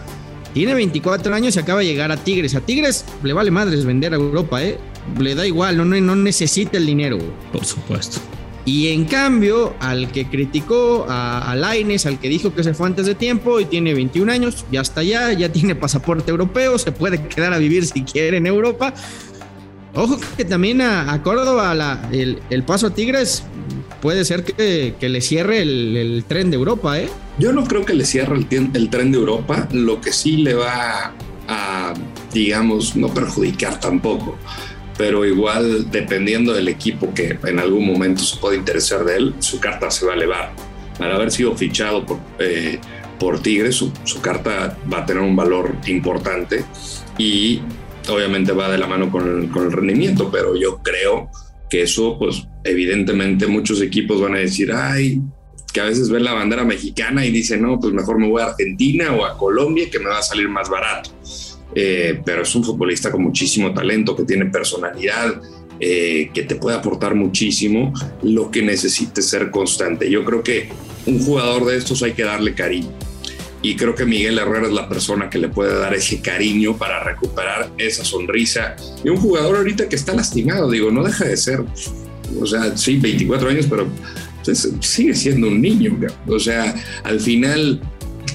Tiene 0.54 0.74
24 0.74 1.36
años 1.36 1.56
y 1.56 1.60
acaba 1.60 1.82
de 1.82 1.86
llegar 1.86 2.12
a 2.12 2.18
Tigres. 2.18 2.56
A 2.56 2.62
Tigres 2.62 3.06
le 3.24 3.34
vale 3.34 3.52
madres 3.52 3.86
vender 3.86 4.14
a 4.14 4.16
Europa, 4.16 4.64
¿eh? 4.64 4.80
Le 5.20 5.36
da 5.36 5.46
igual, 5.46 5.78
no, 5.78 5.86
no 5.86 6.16
necesita 6.16 6.78
el 6.78 6.88
dinero. 6.88 7.20
Por 7.52 7.66
supuesto. 7.66 8.20
Y 8.66 8.88
en 8.88 9.06
cambio, 9.06 9.76
al 9.80 10.12
que 10.12 10.26
criticó 10.26 11.06
a, 11.08 11.52
a 11.52 11.52
al 11.52 12.20
que 12.20 12.30
dijo 12.30 12.54
que 12.54 12.64
se 12.64 12.74
fue 12.74 12.88
antes 12.88 13.06
de 13.06 13.14
tiempo 13.14 13.60
y 13.60 13.66
tiene 13.66 13.94
21 13.94 14.32
años, 14.32 14.66
ya 14.72 14.82
está 14.82 15.02
allá, 15.02 15.32
ya 15.34 15.52
tiene 15.52 15.76
pasaporte 15.76 16.32
europeo, 16.32 16.80
se 16.80 16.92
puede 16.92 17.22
quedar 17.28 17.54
a 17.54 17.60
vivir 17.60 17.86
si 17.86 18.04
quiere 18.04 18.38
en 18.38 18.48
Europa. 18.48 18.94
Ojo 19.94 20.20
que 20.36 20.44
también 20.46 20.82
a, 20.82 21.14
a 21.14 21.22
Córdoba 21.22 21.74
la, 21.76 22.10
el, 22.12 22.40
el, 22.50 22.64
paso 22.64 22.88
a 22.88 22.90
Tigres 22.90 23.44
puede 24.02 24.26
ser 24.26 24.44
que, 24.44 24.96
que 25.00 25.10
le 25.10 25.22
cierre 25.22 25.62
el, 25.62 25.96
el, 25.96 26.24
tren 26.26 26.50
de 26.50 26.58
Europa, 26.58 27.00
¿eh? 27.00 27.08
Yo 27.38 27.54
no 27.54 27.64
creo 27.66 27.86
que 27.86 27.94
le 27.94 28.04
cierre 28.04 28.36
el, 28.36 28.70
el 28.74 28.90
tren 28.90 29.12
de 29.12 29.20
Europa, 29.20 29.70
lo 29.72 30.02
que 30.02 30.12
sí 30.12 30.38
le 30.38 30.56
va 30.56 31.14
a, 31.48 31.94
digamos, 32.34 32.96
no 32.96 33.14
perjudicar 33.14 33.80
tampoco 33.80 34.36
pero 34.98 35.26
igual 35.26 35.92
dependiendo 35.92 36.54
del 36.54 36.68
equipo 36.68 37.14
que 37.14 37.38
en 37.44 37.60
algún 37.60 37.86
momento 37.86 38.24
se 38.24 38.38
puede 38.38 38.58
interesar 38.58 39.04
de 39.04 39.18
él, 39.18 39.36
su 39.40 39.60
carta 39.60 39.92
se 39.92 40.06
va 40.06 40.14
a 40.14 40.16
elevar. 40.16 40.54
Al 41.00 41.12
haber 41.12 41.32
sido 41.32 41.56
fichado 41.56 42.06
por, 42.06 42.20
eh, 42.40 42.80
por 43.20 43.42
Tigres, 43.42 43.76
su, 43.76 43.92
su, 44.06 44.22
carta 44.22 44.78
va 44.92 45.00
a 45.00 45.06
tener 45.06 45.22
un 45.22 45.36
valor 45.36 45.76
importante 45.88 46.64
y 47.18 47.62
obviamente 48.08 48.54
va 48.54 48.70
de 48.70 48.78
la 48.78 48.88
mano 48.88 49.12
con 49.12 49.44
el, 49.44 49.50
con 49.50 49.66
el 49.66 49.72
rendimiento, 49.74 50.30
pero 50.32 50.56
yo 50.56 50.80
creo 50.82 51.30
que 51.70 51.82
eso, 51.82 52.18
pues 52.18 52.48
evidentemente 52.64 53.48
muchos 53.48 53.82
equipos 53.82 54.22
van 54.22 54.36
a 54.36 54.40
decir, 54.40 54.72
ay, 54.72 55.22
que 55.74 55.82
a 55.82 55.86
veces 55.86 56.10
ven 56.10 56.24
la 56.24 56.34
bandera 56.34 56.64
mexicana 56.64 57.26
y 57.26 57.32
dicen, 57.32 57.62
no, 57.62 57.78
pues 57.78 57.94
mejor 57.94 58.18
me 58.18 58.30
voy 58.30 58.42
a 58.42 58.46
Argentina 58.46 59.12
o 59.12 59.26
a 59.26 59.38
Colombia 59.38 59.90
que 59.92 60.00
me 60.00 60.06
va 60.06 60.20
a 60.20 60.24
salir 60.24 60.48
más 60.48 60.70
barato 60.70 61.10
eh, 61.76 62.22
pero 62.24 62.44
es 62.44 62.56
un 62.56 62.64
futbolista 62.64 63.12
con 63.12 63.22
muchísimo 63.22 63.74
talento, 63.74 64.16
que 64.16 64.24
tiene 64.24 64.46
personalidad, 64.46 65.42
eh, 65.80 66.30
que 66.34 66.44
te 66.44 66.56
puede 66.56 66.78
aportar 66.78 67.16
muchísimo, 67.16 67.94
lo 68.24 68.50
que 68.50 68.62
necesite 68.62 69.22
ser 69.22 69.52
constante. 69.52 70.10
Yo 70.10 70.24
creo 70.24 70.42
que 70.42 70.70
un 71.06 71.20
jugador 71.20 71.66
de 71.66 71.78
estos 71.78 72.02
hay 72.02 72.14
que 72.14 72.24
darle 72.24 72.56
cariño. 72.56 72.92
Y 73.62 73.76
creo 73.76 73.96
que 73.96 74.06
Miguel 74.06 74.38
Herrera 74.38 74.68
es 74.68 74.74
la 74.74 74.88
persona 74.88 75.30
que 75.30 75.38
le 75.38 75.50
puede 75.50 75.78
dar 75.78 75.94
ese 75.94 76.22
cariño 76.22 76.78
para 76.78 77.04
recuperar 77.04 77.72
esa 77.78 78.06
sonrisa. 78.06 78.76
Y 79.04 79.10
un 79.10 79.18
jugador 79.18 79.58
ahorita 79.58 79.90
que 79.90 79.96
está 79.96 80.14
lastimado, 80.14 80.70
digo, 80.70 80.92
no 80.92 81.04
deja 81.04 81.26
de 81.26 81.36
ser, 81.36 81.64
o 82.40 82.46
sea, 82.46 82.78
sí, 82.78 82.98
24 82.98 83.50
años, 83.50 83.66
pero 83.68 83.88
pues, 84.46 84.70
sigue 84.80 85.16
siendo 85.16 85.48
un 85.48 85.60
niño. 85.60 85.98
O 86.28 86.40
sea, 86.40 86.76
al 87.04 87.20
final 87.20 87.82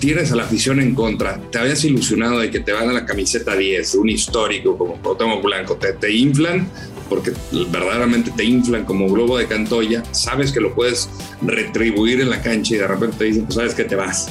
tienes 0.00 0.32
a 0.32 0.36
la 0.36 0.44
afición 0.44 0.80
en 0.80 0.94
contra, 0.94 1.40
te 1.50 1.58
habías 1.58 1.84
ilusionado 1.84 2.40
de 2.40 2.50
que 2.50 2.60
te 2.60 2.72
van 2.72 2.88
a 2.88 2.92
la 2.92 3.06
camiseta 3.06 3.54
10, 3.54 3.94
un 3.96 4.08
histórico 4.08 4.76
como 4.76 4.94
Cuauhtémoc 4.94 5.44
Blanco, 5.44 5.76
te, 5.76 5.92
te 5.92 6.10
inflan 6.10 6.68
porque 7.08 7.32
verdaderamente 7.70 8.30
te 8.36 8.44
inflan 8.44 8.84
como 8.84 9.08
globo 9.08 9.36
de 9.36 9.46
Cantoya, 9.46 10.02
sabes 10.12 10.52
que 10.52 10.60
lo 10.60 10.74
puedes 10.74 11.10
retribuir 11.42 12.20
en 12.20 12.30
la 12.30 12.40
cancha 12.40 12.76
y 12.76 12.78
de 12.78 12.86
repente 12.86 13.16
te 13.18 13.24
dicen, 13.24 13.44
pues 13.44 13.56
sabes 13.56 13.74
que 13.74 13.84
te 13.84 13.96
vas. 13.96 14.28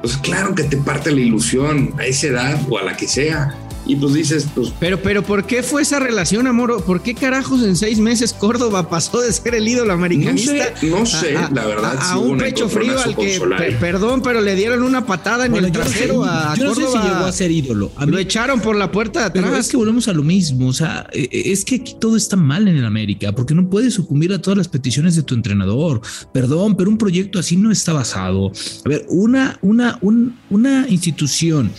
Pues 0.00 0.16
claro 0.16 0.54
que 0.54 0.62
te 0.62 0.76
parte 0.78 1.10
la 1.10 1.20
ilusión 1.20 1.92
a 1.98 2.06
esa 2.06 2.28
edad 2.28 2.60
o 2.70 2.78
a 2.78 2.82
la 2.82 2.96
que 2.96 3.06
sea 3.06 3.54
y 3.86 3.96
pues 3.96 4.14
dices, 4.14 4.46
pues. 4.54 4.72
Pero, 4.78 5.00
pero, 5.02 5.22
¿por 5.22 5.46
qué 5.46 5.62
fue 5.62 5.82
esa 5.82 5.98
relación, 5.98 6.46
amor? 6.46 6.84
¿Por 6.84 7.02
qué 7.02 7.14
carajos 7.14 7.62
en 7.62 7.76
seis 7.76 7.98
meses 7.98 8.32
Córdoba 8.32 8.88
pasó 8.88 9.20
de 9.20 9.32
ser 9.32 9.54
el 9.54 9.66
ídolo 9.66 9.92
americanista? 9.92 10.52
No 10.52 10.76
sé, 10.76 10.90
no 10.90 11.06
sé 11.06 11.32
la 11.32 11.66
verdad. 11.66 11.96
A, 11.98 12.12
a 12.12 12.18
un 12.18 12.38
pecho 12.38 12.68
frío 12.68 13.00
al 13.00 13.16
que, 13.16 13.40
per, 13.56 13.78
perdón, 13.78 14.22
pero 14.22 14.40
le 14.40 14.54
dieron 14.54 14.82
una 14.82 15.06
patada 15.06 15.46
en 15.46 15.52
bueno, 15.52 15.66
el 15.66 15.72
trasero 15.72 16.16
no 16.16 16.24
sé, 16.24 16.30
a 16.30 16.54
yo 16.54 16.66
Córdoba. 16.66 16.86
no 16.86 16.92
sé 16.92 16.98
si 16.98 17.08
llegó 17.08 17.24
a 17.24 17.32
ser 17.32 17.50
ídolo. 17.50 17.92
A 17.96 18.06
lo 18.06 18.18
echaron 18.18 18.60
por 18.60 18.76
la 18.76 18.90
puerta 18.92 19.20
de 19.20 19.26
atrás. 19.26 19.44
Pero 19.44 19.56
es 19.56 19.68
que 19.68 19.76
volvemos 19.76 20.08
a 20.08 20.12
lo 20.12 20.22
mismo. 20.22 20.68
O 20.68 20.72
sea, 20.72 21.08
es 21.12 21.64
que 21.64 21.76
aquí 21.76 21.96
todo 21.98 22.16
está 22.16 22.36
mal 22.36 22.68
en 22.68 22.76
el 22.76 22.84
América, 22.84 23.32
porque 23.32 23.54
no 23.54 23.68
puedes 23.68 23.94
sucumbir 23.94 24.32
a 24.32 24.40
todas 24.40 24.58
las 24.58 24.68
peticiones 24.68 25.16
de 25.16 25.22
tu 25.22 25.34
entrenador. 25.34 26.00
Perdón, 26.32 26.76
pero 26.76 26.90
un 26.90 26.98
proyecto 26.98 27.38
así 27.38 27.56
no 27.56 27.70
está 27.70 27.92
basado. 27.92 28.52
A 28.84 28.88
ver, 28.88 29.06
una, 29.08 29.58
una, 29.62 29.98
un, 30.00 30.36
una 30.50 30.86
institución 30.88 31.72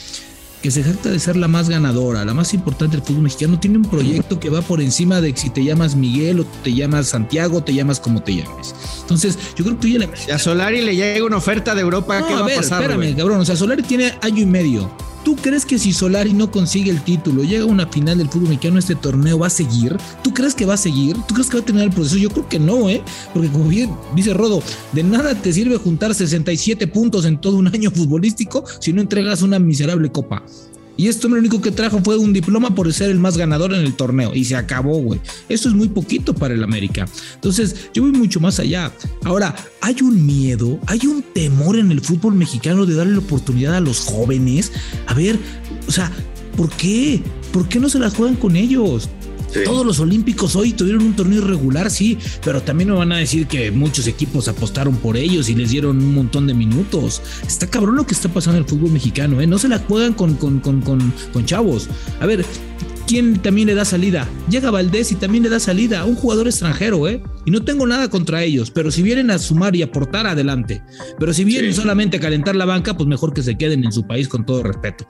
que 0.62 0.70
se 0.70 0.84
jacta 0.84 1.10
de 1.10 1.20
ser 1.20 1.36
la 1.36 1.48
más 1.48 1.70
ganadora, 1.70 2.24
la 2.24 2.34
más 2.34 2.53
importante 2.53 2.96
del 2.96 3.06
fútbol 3.06 3.24
mexicano, 3.24 3.60
tiene 3.60 3.77
un 3.77 3.86
proyecto 3.86 4.39
que 4.39 4.50
va 4.50 4.62
por 4.62 4.82
encima 4.82 5.20
de 5.20 5.36
si 5.36 5.50
te 5.50 5.63
llamas 5.63 5.96
Miguel 5.96 6.41
o 6.41 6.46
te 6.63 6.74
llamas 6.74 7.08
Santiago, 7.08 7.58
o 7.58 7.63
te 7.63 7.74
llamas 7.74 8.00
como 8.00 8.22
te 8.22 8.36
llames. 8.36 8.75
Entonces, 9.01 9.38
yo 9.56 9.63
creo 9.65 9.75
que 9.77 9.82
tú 9.82 9.88
ya 9.88 10.00
le... 10.00 10.34
A 10.34 10.38
Solari 10.38 10.82
le 10.82 10.96
llega 10.96 11.25
una 11.25 11.38
oferta 11.38 11.74
de 11.74 11.82
Europa, 11.82 12.20
no, 12.20 12.27
¿qué 12.27 12.34
va 12.34 12.39
a 12.41 12.44
ver, 12.44 12.58
a 12.58 12.62
pasar? 12.62 12.84
Espérame, 12.84 13.15
cabrón, 13.15 13.39
o 13.39 13.46
sea, 13.46 13.56
Solari 13.56 13.82
tiene 13.84 14.13
año 14.22 14.41
y 14.41 14.46
medio. 14.46 14.91
¿Tú 15.24 15.36
crees 15.36 15.66
que 15.66 15.78
si 15.78 15.94
Solari 15.94 16.34
no 16.34 16.50
consigue 16.50 16.90
el 16.90 17.04
título, 17.04 17.44
llega 17.44 17.63
a 17.63 17.68
una 17.68 17.86
final 17.86 18.18
del 18.18 18.28
fútbol 18.28 18.50
mexicano, 18.50 18.80
este 18.80 18.96
torneo 18.96 19.38
va 19.38 19.48
a 19.48 19.51
seguir? 19.51 19.96
¿Tú 20.24 20.34
crees 20.34 20.56
que 20.56 20.66
va 20.66 20.74
a 20.74 20.78
seguir? 20.78 21.16
¿Tú 21.28 21.36
crees 21.36 21.48
que 21.48 21.58
va 21.58 21.63
a 21.63 21.66
tener 21.66 21.84
el 21.84 21.92
proceso? 21.92 22.18
Yo 22.18 22.32
creo 22.32 22.50
que 22.50 22.58
no, 22.58 22.90
¿eh? 22.90 23.04
Porque 23.32 23.50
como 23.50 23.68
bien 23.68 23.92
dice 24.16 24.34
Rodo, 24.34 24.63
de 24.94 25.04
nada 25.04 25.36
te 25.36 25.54
sirve 25.54 25.78
juntar 25.78 26.16
67 26.16 26.88
puntos 26.88 27.25
en 27.25 27.40
todo 27.40 27.58
un 27.58 27.68
año 27.68 27.92
futbolístico 27.92 28.63
si 28.80 28.94
no 28.94 29.01
entregas 29.01 29.44
una 29.44 29.60
miserable 29.60 30.12
copa. 30.12 30.44
Y 31.01 31.08
esto 31.08 31.27
lo 31.27 31.38
único 31.38 31.60
que 31.62 31.72
trajo 31.72 32.00
fue 32.03 32.15
un 32.15 32.31
diploma 32.31 32.75
por 32.75 32.93
ser 32.93 33.10
el 33.10 33.17
más 33.17 33.36
ganador 33.36 33.74
en 33.74 33.81
el 33.81 33.96
torneo. 33.96 34.36
Y 34.36 34.46
se 34.46 34.55
acabó, 34.55 35.00
güey. 35.00 35.20
Esto 35.50 35.67
es 35.67 35.74
muy 35.74 35.89
poquito 35.89 36.36
para 36.36 36.53
el 36.53 36.63
América. 36.63 37.08
Entonces, 37.34 37.89
yo 37.91 38.03
voy 38.03 38.12
mucho 38.12 38.39
más 38.39 38.60
allá. 38.60 38.91
Ahora, 39.24 39.55
hay 39.81 39.96
un 40.03 40.24
miedo, 40.27 40.79
hay 40.86 41.08
un 41.08 41.24
temor 41.24 41.79
en 41.79 41.91
el 41.91 42.01
fútbol 42.01 42.36
mexicano 42.36 42.86
de 42.86 42.93
darle 42.93 43.13
la 43.13 43.20
oportunidad 43.20 43.74
a 43.77 43.79
los 43.79 44.01
jóvenes. 44.01 44.74
A 45.08 45.15
ver, 45.15 45.39
o 45.88 45.91
sea, 45.91 46.12
¿por 46.55 46.70
qué? 46.70 47.24
¿Por 47.51 47.67
qué 47.67 47.79
no 47.79 47.89
se 47.89 47.98
la 47.98 48.12
juegan 48.12 48.36
con 48.36 48.55
ellos? 48.55 49.10
Todos 49.65 49.86
los 49.86 50.00
olímpicos 50.00 50.55
hoy 50.55 50.74
tuvieron 50.74 51.03
un 51.03 51.15
torneo 51.15 51.39
irregular, 51.39 51.91
sí, 51.91 52.17
pero 52.43 52.62
también 52.62 52.89
me 52.89 52.96
van 52.96 53.12
a 53.12 53.17
decir 53.17 53.48
que 53.48 53.72
muchos 53.72 54.08
equipos 54.08 54.48
apostaron 54.48 54.96
por 54.96 55.17
ellos 55.17 55.50
y 55.50 55.55
les 55.55 55.72
dieron 55.72 55.98
un 55.98 56.13
montón 56.13 56.48
de 56.48 56.53
minutos. 56.53 57.22
Está 57.46 57.67
cabrón 57.67 57.96
lo 57.96 58.05
que 58.05 58.13
está 58.13 58.29
pasando 58.29 58.58
en 58.58 58.63
el 58.63 58.70
fútbol 58.70 58.91
mexicano, 58.91 59.41
¿eh? 59.41 59.48
No 59.48 59.58
se 59.58 59.67
la 59.67 59.79
juegan 59.79 60.13
con, 60.13 60.36
con, 60.36 60.60
con, 60.60 60.81
con, 60.81 61.13
con 61.34 61.46
chavos. 61.46 61.89
A 62.20 62.25
ver, 62.25 62.46
¿quién 63.08 63.39
también 63.39 63.67
le 63.67 63.75
da 63.75 63.86
salida? 63.86 64.27
Llega 64.50 64.72
Valdés 64.72 65.12
y 65.12 65.15
también 65.15 65.43
le 65.43 65.50
da 65.50 65.60
salida 65.60 66.05
un 66.05 66.15
jugador 66.15 66.48
extranjero, 66.48 67.08
¿eh? 67.08 67.22
Y 67.45 67.51
no 67.51 67.63
tengo 67.63 67.88
nada 67.88 68.10
contra 68.10 68.43
ellos, 68.43 68.71
pero 68.71 68.91
si 68.91 69.01
vienen 69.01 69.31
a 69.31 69.39
sumar 69.39 69.75
y 69.75 69.81
aportar, 69.81 70.27
adelante. 70.27 70.83
Pero 71.19 71.33
si 71.33 71.43
vienen 71.43 71.74
sí. 71.74 71.81
solamente 71.81 72.17
a 72.17 72.19
calentar 72.19 72.55
la 72.55 72.65
banca, 72.65 72.95
pues 72.95 73.07
mejor 73.07 73.33
que 73.33 73.43
se 73.43 73.57
queden 73.57 73.83
en 73.83 73.91
su 73.91 74.05
país 74.05 74.27
con 74.27 74.45
todo 74.45 74.63
respeto. 74.63 75.05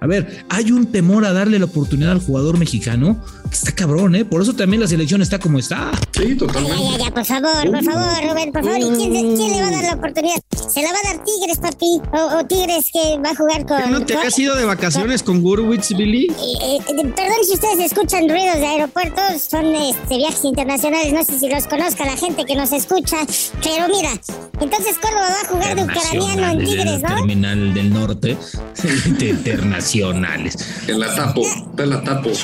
A 0.00 0.06
ver, 0.06 0.44
hay 0.48 0.72
un 0.72 0.86
temor 0.86 1.24
a 1.24 1.32
darle 1.32 1.58
la 1.58 1.66
oportunidad 1.66 2.12
al 2.12 2.20
jugador 2.20 2.58
mexicano 2.58 3.22
que 3.44 3.56
está 3.56 3.72
cabrón, 3.72 4.14
¿eh? 4.14 4.24
Por 4.24 4.42
eso 4.42 4.54
también 4.54 4.80
la 4.80 4.86
selección 4.86 5.22
está 5.22 5.38
como 5.38 5.58
está. 5.58 5.90
Sí, 6.12 6.34
totalmente. 6.34 6.78
Ya, 6.78 6.98
ya, 6.98 7.04
ya, 7.04 7.14
por 7.14 7.24
favor, 7.24 7.70
por 7.70 7.84
favor, 7.84 8.30
Rubén, 8.30 8.52
por 8.52 8.64
favor. 8.64 8.78
¿Y 8.78 8.96
quién, 8.96 9.36
quién, 9.36 9.52
le 9.52 9.60
va 9.60 9.68
a 9.68 9.70
dar 9.70 9.84
la 9.84 9.94
oportunidad? 9.94 10.40
¿Se 10.50 10.82
la 10.82 10.88
va 10.92 10.98
a 10.98 11.12
dar 11.12 11.24
Tigres, 11.24 11.58
papi? 11.58 12.00
¿O, 12.12 12.38
o 12.38 12.46
Tigres 12.46 12.90
que 12.92 13.18
va 13.18 13.30
a 13.30 13.34
jugar 13.34 13.66
con. 13.66 13.90
¿No 13.90 14.04
te 14.04 14.14
has 14.14 14.38
ido 14.38 14.54
de 14.56 14.64
vacaciones 14.64 15.22
con, 15.22 15.36
con 15.36 15.42
Gurwitz, 15.42 15.94
Billy? 15.96 16.26
Eh, 16.26 16.78
eh, 16.78 17.12
perdón 17.16 17.36
si 17.46 17.54
ustedes 17.54 17.92
escuchan 17.92 18.28
ruidos 18.28 18.56
de 18.56 18.66
aeropuertos, 18.66 19.42
son 19.42 19.74
este, 19.74 20.16
viajes 20.16 20.44
internacionales, 20.44 21.12
no 21.12 21.24
sé 21.24 21.38
si 21.38 21.48
los 21.48 21.66
conozca 21.72 22.04
la 22.04 22.18
gente 22.18 22.44
que 22.44 22.54
nos 22.54 22.70
escucha, 22.70 23.16
pero 23.64 23.88
mira, 23.88 24.10
entonces 24.60 24.98
Córdoba 25.00 25.28
va 25.30 25.40
a 25.40 25.46
jugar 25.48 25.74
de 25.74 25.84
ucraniano 25.84 26.50
en 26.50 26.66
Tigres, 26.66 27.00
¿no? 27.00 27.14
Terminal 27.16 27.72
del 27.72 27.90
Norte, 27.94 28.36
de 29.18 29.28
internacionales. 29.30 30.54
En 30.86 31.00
la 31.00 31.14
tapo, 31.14 31.40
en 31.78 31.88
la 31.88 32.04
tapo. 32.04 32.28
Eh, 32.28 32.34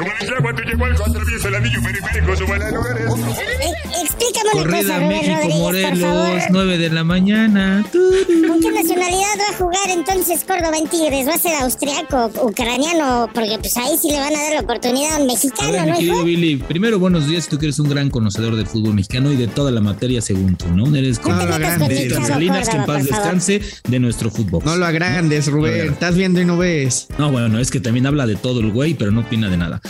explícame 4.03 4.51
una 4.55 4.63
Corrida 4.63 4.79
cosa, 4.79 4.95
Rubén 4.97 5.09
México, 5.09 5.35
Rodríguez, 5.35 5.59
Morelos, 5.59 5.91
por 5.91 6.01
favor. 6.01 6.41
9 6.51 6.79
de 6.79 6.91
la 6.91 7.05
mañana. 7.05 7.85
¿Con 7.93 8.61
qué 8.63 8.73
nacionalidad 8.73 9.39
va 9.39 9.55
a 9.55 9.59
jugar 9.59 9.91
entonces 9.91 10.45
Córdoba 10.45 10.79
en 10.79 10.89
Tigres? 10.89 11.29
¿Va 11.29 11.35
a 11.35 11.39
ser 11.39 11.55
austriaco, 11.57 12.31
ucraniano? 12.45 13.29
Porque 13.35 13.59
pues 13.59 13.77
ahí 13.77 13.99
sí 14.01 14.11
le 14.11 14.21
van 14.21 14.35
a 14.35 14.43
dar 14.43 14.55
la 14.55 14.61
oportunidad 14.61 15.17
a 15.17 15.21
un 15.21 15.27
mexicano, 15.27 15.69
A 15.69 15.85
ver, 15.85 15.89
¿no? 15.89 16.01
hijo? 16.01 16.25
Billy, 16.25 16.57
primero 16.57 16.99
buenos 16.99 17.27
días, 17.27 17.47
tú 17.47 17.59
que 17.59 17.67
eres 17.67 17.79
un 17.79 17.91
gran 17.91 18.09
conocedor 18.09 18.57
del 18.57 18.67
fútbol 18.67 18.95
mexicano 18.95 19.18
y 19.27 19.37
de 19.37 19.49
toda 19.49 19.71
la 19.71 19.81
materia 19.81 20.21
según 20.23 20.57
tú, 20.57 20.69
¿no? 20.71 20.95
Eres 20.95 21.19
como 21.19 21.37
No 21.37 21.47
lo 21.47 21.55
agrandes, 21.55 21.89
de 21.89 22.09
las 22.11 22.29
Salinas, 22.29 22.69
que 22.69 22.77
en 22.77 22.85
paz 22.87 23.05
descanse 23.05 23.61
de 23.89 23.99
nuestro 23.99 24.31
fútbol. 24.31 24.63
No 24.65 24.77
lo 24.77 24.87
agrandes, 24.87 25.47
Rubén. 25.49 25.79
No, 25.79 25.85
no. 25.87 25.93
Estás 25.93 26.15
viendo 26.17 26.41
y 26.41 26.45
no 26.45 26.57
ves. 26.57 27.09
No, 27.19 27.31
bueno, 27.31 27.59
es 27.59 27.71
que 27.71 27.81
también 27.81 28.07
habla 28.07 28.27
de 28.27 28.37
todo 28.37 28.61
el 28.61 28.71
güey, 28.73 28.95
pero 28.95 29.11
no 29.11 29.21
opina 29.21 29.49
de 29.51 29.57
nada. 29.57 29.81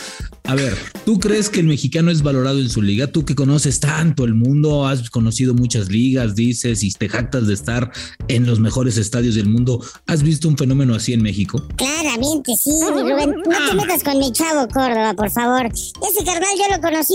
A 0.45 0.55
ver, 0.55 0.75
¿tú 1.05 1.21
crees 1.21 1.51
que 1.51 1.61
el 1.61 1.67
mexicano 1.67 2.11
es 2.11 2.23
valorado 2.23 2.59
en 2.59 2.71
su 2.71 2.81
liga? 2.81 3.07
Tú 3.09 3.27
que 3.27 3.35
conoces 3.35 3.81
tanto 3.81 4.25
el 4.25 4.33
mundo, 4.35 4.87
has 4.87 5.11
conocido 5.11 5.53
muchas 5.53 5.91
ligas, 5.91 6.35
dices 6.35 6.83
y 6.83 6.91
te 6.91 7.07
jactas 7.11 7.47
de 7.47 7.53
estar 7.53 7.93
en 8.29 8.47
los 8.47 8.59
mejores 8.59 8.97
estadios 8.97 9.35
del 9.35 9.47
mundo. 9.47 9.85
¿Has 10.07 10.23
visto 10.23 10.49
un 10.49 10.57
fenómeno 10.57 10.95
así 10.95 11.13
en 11.13 11.23
México? 11.23 11.63
Claramente, 11.77 12.53
sí, 12.57 12.71
Rubén. 12.91 13.31
No 13.47 13.57
Ah. 13.57 13.67
te 13.71 13.77
metas 13.77 14.03
con 14.03 14.19
mi 14.19 14.33
chavo 14.33 14.67
Córdoba, 14.69 15.13
por 15.15 15.31
favor. 15.31 15.67
Ese 15.67 16.25
carnal 16.25 16.49
yo 16.57 16.75
lo 16.77 16.81
conocí. 16.81 17.15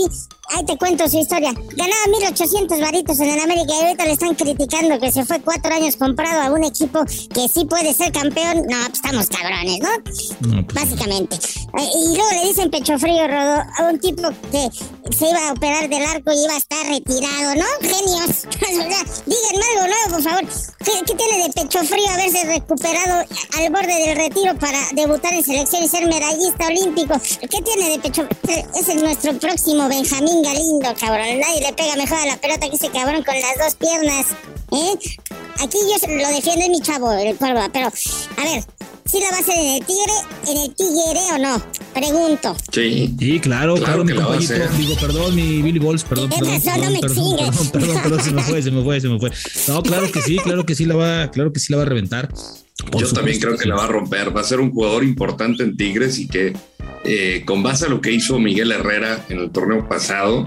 Ahí 0.50 0.64
te 0.64 0.76
cuento 0.76 1.08
su 1.08 1.18
historia. 1.18 1.52
Ganaba 1.52 2.06
1800 2.10 2.80
varitos 2.80 3.18
en 3.20 3.30
el 3.30 3.40
América 3.40 3.72
y 3.72 3.82
ahorita 3.82 4.04
le 4.04 4.12
están 4.12 4.34
criticando 4.34 5.00
que 5.00 5.10
se 5.10 5.24
fue 5.24 5.40
cuatro 5.40 5.74
años 5.74 5.96
comprado 5.96 6.42
a 6.42 6.52
un 6.52 6.64
equipo 6.64 7.00
que 7.04 7.48
sí 7.48 7.64
puede 7.64 7.94
ser 7.94 8.12
campeón. 8.12 8.58
No, 8.68 8.76
pues 8.86 8.94
estamos 8.94 9.26
cabrones, 9.28 9.80
¿no? 9.80 9.88
No, 10.48 10.66
pues, 10.66 10.74
Básicamente. 10.74 11.36
Eh, 11.36 11.88
Y 11.94 12.16
luego 12.16 12.30
le 12.32 12.48
dicen 12.48 12.70
pecho 12.70 12.98
frío, 12.98 13.26
Rodo, 13.26 13.62
a 13.78 13.90
un 13.90 13.98
tipo 13.98 14.28
que 14.52 14.70
se 15.16 15.28
iba 15.28 15.48
a 15.48 15.52
operar 15.52 15.88
del 15.88 16.04
arco 16.04 16.32
y 16.32 16.44
iba 16.44 16.54
a 16.54 16.58
estar 16.58 16.86
retirado, 16.86 17.54
¿no? 17.54 17.64
Genios. 17.80 18.44
Díganme 19.26 19.64
algo 19.72 19.86
nuevo, 19.86 20.10
por 20.10 20.22
favor. 20.22 20.44
¿Qué, 20.84 21.14
tiene 21.14 21.44
de 21.44 21.52
pecho 21.52 21.82
frío 21.84 22.08
haberse 22.10 22.44
recuperado 22.44 23.24
al 23.56 23.70
borde 23.70 24.06
del 24.06 24.16
retiro 24.16 24.54
para 24.58 24.78
debutar 24.92 25.32
en 25.32 25.42
selección 25.42 25.82
y 25.82 25.88
ser 25.88 26.06
medallista 26.06 26.66
olímpico? 26.66 27.14
¿Qué 27.40 27.62
tiene 27.62 27.90
de 27.90 27.98
pecho 27.98 28.26
Ese 28.74 28.92
es 28.92 29.02
nuestro 29.02 29.32
próximo 29.38 29.88
Benjamín 29.88 30.33
Galindo, 30.42 30.94
cabrón. 30.98 31.40
Nadie 31.40 31.60
le 31.60 31.72
pega 31.72 31.96
mejor 31.96 32.18
a 32.18 32.26
la 32.26 32.36
pelota 32.36 32.68
que 32.68 32.76
ese 32.76 32.90
cabrón 32.90 33.22
con 33.22 33.34
las 33.34 33.58
dos 33.58 33.74
piernas. 33.76 34.26
¿Eh? 34.72 34.98
Aquí 35.62 35.78
yo 35.78 36.08
lo 36.08 36.28
defiendo, 36.28 36.68
mi 36.68 36.80
chavo, 36.80 37.12
el 37.12 37.36
cuervo, 37.36 37.60
pero 37.72 37.86
a 37.86 38.44
ver, 38.44 38.64
¿sí 39.04 39.20
la 39.20 39.30
va 39.30 39.36
a 39.36 39.40
hacer 39.40 39.54
en 39.56 39.74
el 39.74 39.84
Tigre, 39.84 40.12
en 40.48 40.56
el 40.58 40.74
Tigre 40.74 41.20
o 41.32 41.38
no? 41.38 41.62
Pregunto. 41.94 42.56
Sí. 42.72 43.14
Sí, 43.18 43.40
claro, 43.40 43.76
claro, 43.76 44.04
mi 44.04 44.14
compañito. 44.14 44.54
Digo, 44.76 44.96
perdón, 44.96 45.34
mi 45.36 45.62
Billy 45.62 45.78
Balls, 45.78 46.02
perdón, 46.02 46.30
perdón, 46.30 46.60
perdón, 46.60 46.80
no 46.82 46.90
me 46.90 47.00
perdón, 47.00 47.36
perdón, 47.36 47.70
perdón, 47.70 48.02
perdón, 48.02 48.20
se 48.20 48.32
me 48.32 48.42
fue, 48.42 48.62
se 48.62 48.70
me 48.72 48.82
fue, 48.82 49.00
se 49.00 49.08
me 49.08 49.18
fue. 49.20 49.30
No, 49.68 49.82
claro 49.82 50.10
que 50.10 50.20
sí, 50.22 50.36
claro 50.38 50.66
que 50.66 50.74
sí 50.74 50.86
la 50.86 50.96
va, 50.96 51.30
claro 51.30 51.52
que 51.52 51.60
sí 51.60 51.72
la 51.72 51.76
va 51.76 51.82
a 51.84 51.86
reventar. 51.86 52.28
Por 52.90 53.00
Yo 53.00 53.12
también 53.12 53.38
creo 53.38 53.56
que 53.56 53.68
la 53.68 53.76
va 53.76 53.84
a 53.84 53.88
romper. 53.88 54.36
Va 54.36 54.40
a 54.40 54.44
ser 54.44 54.58
un 54.58 54.72
jugador 54.72 55.04
importante 55.04 55.62
en 55.62 55.76
Tigres 55.76 56.18
y 56.18 56.26
que 56.26 56.52
eh, 57.04 57.42
con 57.44 57.62
base 57.62 57.86
a 57.86 57.88
lo 57.88 58.00
que 58.00 58.12
hizo 58.12 58.38
Miguel 58.38 58.72
Herrera 58.72 59.24
en 59.28 59.38
el 59.38 59.50
torneo 59.50 59.88
pasado, 59.88 60.44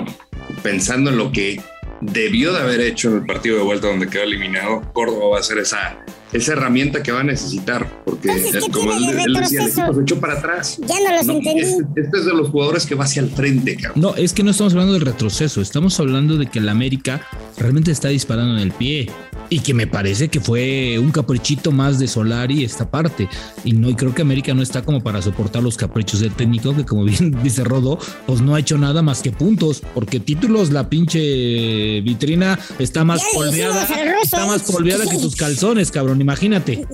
pensando 0.63 1.09
en 1.11 1.17
lo 1.17 1.31
que 1.31 1.61
debió 2.01 2.53
de 2.53 2.59
haber 2.59 2.81
hecho 2.81 3.09
en 3.09 3.17
el 3.17 3.25
partido 3.25 3.57
de 3.57 3.63
vuelta 3.63 3.87
donde 3.87 4.07
quedó 4.07 4.23
eliminado, 4.23 4.81
Córdoba 4.93 5.29
va 5.29 5.39
a 5.39 5.43
ser 5.43 5.57
esa, 5.59 6.03
esa 6.31 6.53
herramienta 6.53 7.01
que 7.01 7.11
va 7.11 7.21
a 7.21 7.23
necesitar, 7.23 8.03
porque 8.05 8.29
como 8.71 8.93
él, 8.93 9.33
decía, 9.33 9.61
el 9.61 9.67
equipo 9.67 9.93
se 9.93 10.01
echó 10.01 10.19
para 10.19 10.33
atrás. 10.33 10.79
Ya 10.79 10.95
no 10.99 11.15
los 11.15 11.27
entendí. 11.27 11.61
Este, 11.61 11.83
este, 11.95 12.17
es 12.17 12.25
de 12.25 12.33
los 12.33 12.49
jugadores 12.49 12.85
que 12.85 12.95
va 12.95 13.05
hacia 13.05 13.21
el 13.21 13.29
frente, 13.29 13.75
cabrón. 13.75 14.01
No, 14.01 14.15
es 14.15 14.33
que 14.33 14.43
no 14.43 14.51
estamos 14.51 14.73
hablando 14.73 14.93
del 14.93 15.03
retroceso, 15.03 15.61
estamos 15.61 15.99
hablando 15.99 16.37
de 16.37 16.47
que 16.47 16.59
el 16.59 16.69
América 16.69 17.21
realmente 17.57 17.91
está 17.91 18.09
disparando 18.09 18.55
en 18.55 18.61
el 18.61 18.71
pie 18.71 19.09
y 19.49 19.59
que 19.59 19.73
me 19.73 19.87
parece 19.87 20.27
que 20.29 20.39
fue 20.39 20.99
un 20.99 21.11
caprichito 21.11 21.71
más 21.71 21.99
de 21.99 22.07
Solari 22.07 22.63
esta 22.63 22.89
parte. 22.89 23.29
Y 23.63 23.73
no, 23.73 23.89
y 23.89 23.95
creo 23.95 24.13
que 24.13 24.21
América 24.21 24.53
no 24.53 24.61
está 24.61 24.81
como 24.81 25.01
para 25.01 25.21
soportar 25.21 25.63
los 25.63 25.77
caprichos 25.77 26.19
del 26.19 26.33
técnico, 26.33 26.75
que 26.75 26.85
como 26.85 27.03
bien 27.05 27.37
dice 27.43 27.63
Rodo, 27.63 27.99
pues 28.25 28.41
no 28.41 28.55
ha 28.55 28.59
hecho 28.59 28.77
nada 28.77 29.01
más 29.01 29.21
que 29.21 29.31
puntos, 29.31 29.81
porque 29.93 30.19
títulos, 30.19 30.71
la 30.71 30.89
pinche 30.89 32.01
vitrina 32.01 32.59
está 32.79 33.03
más 33.03 33.21
polveada, 33.33 33.87
está 34.23 34.45
más 34.45 34.63
polveada 34.63 35.05
que 35.05 35.17
tus 35.17 35.35
calzones, 35.35 35.91
cabrón, 35.91 36.21
imagínate. 36.21 36.85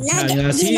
así, 0.48 0.78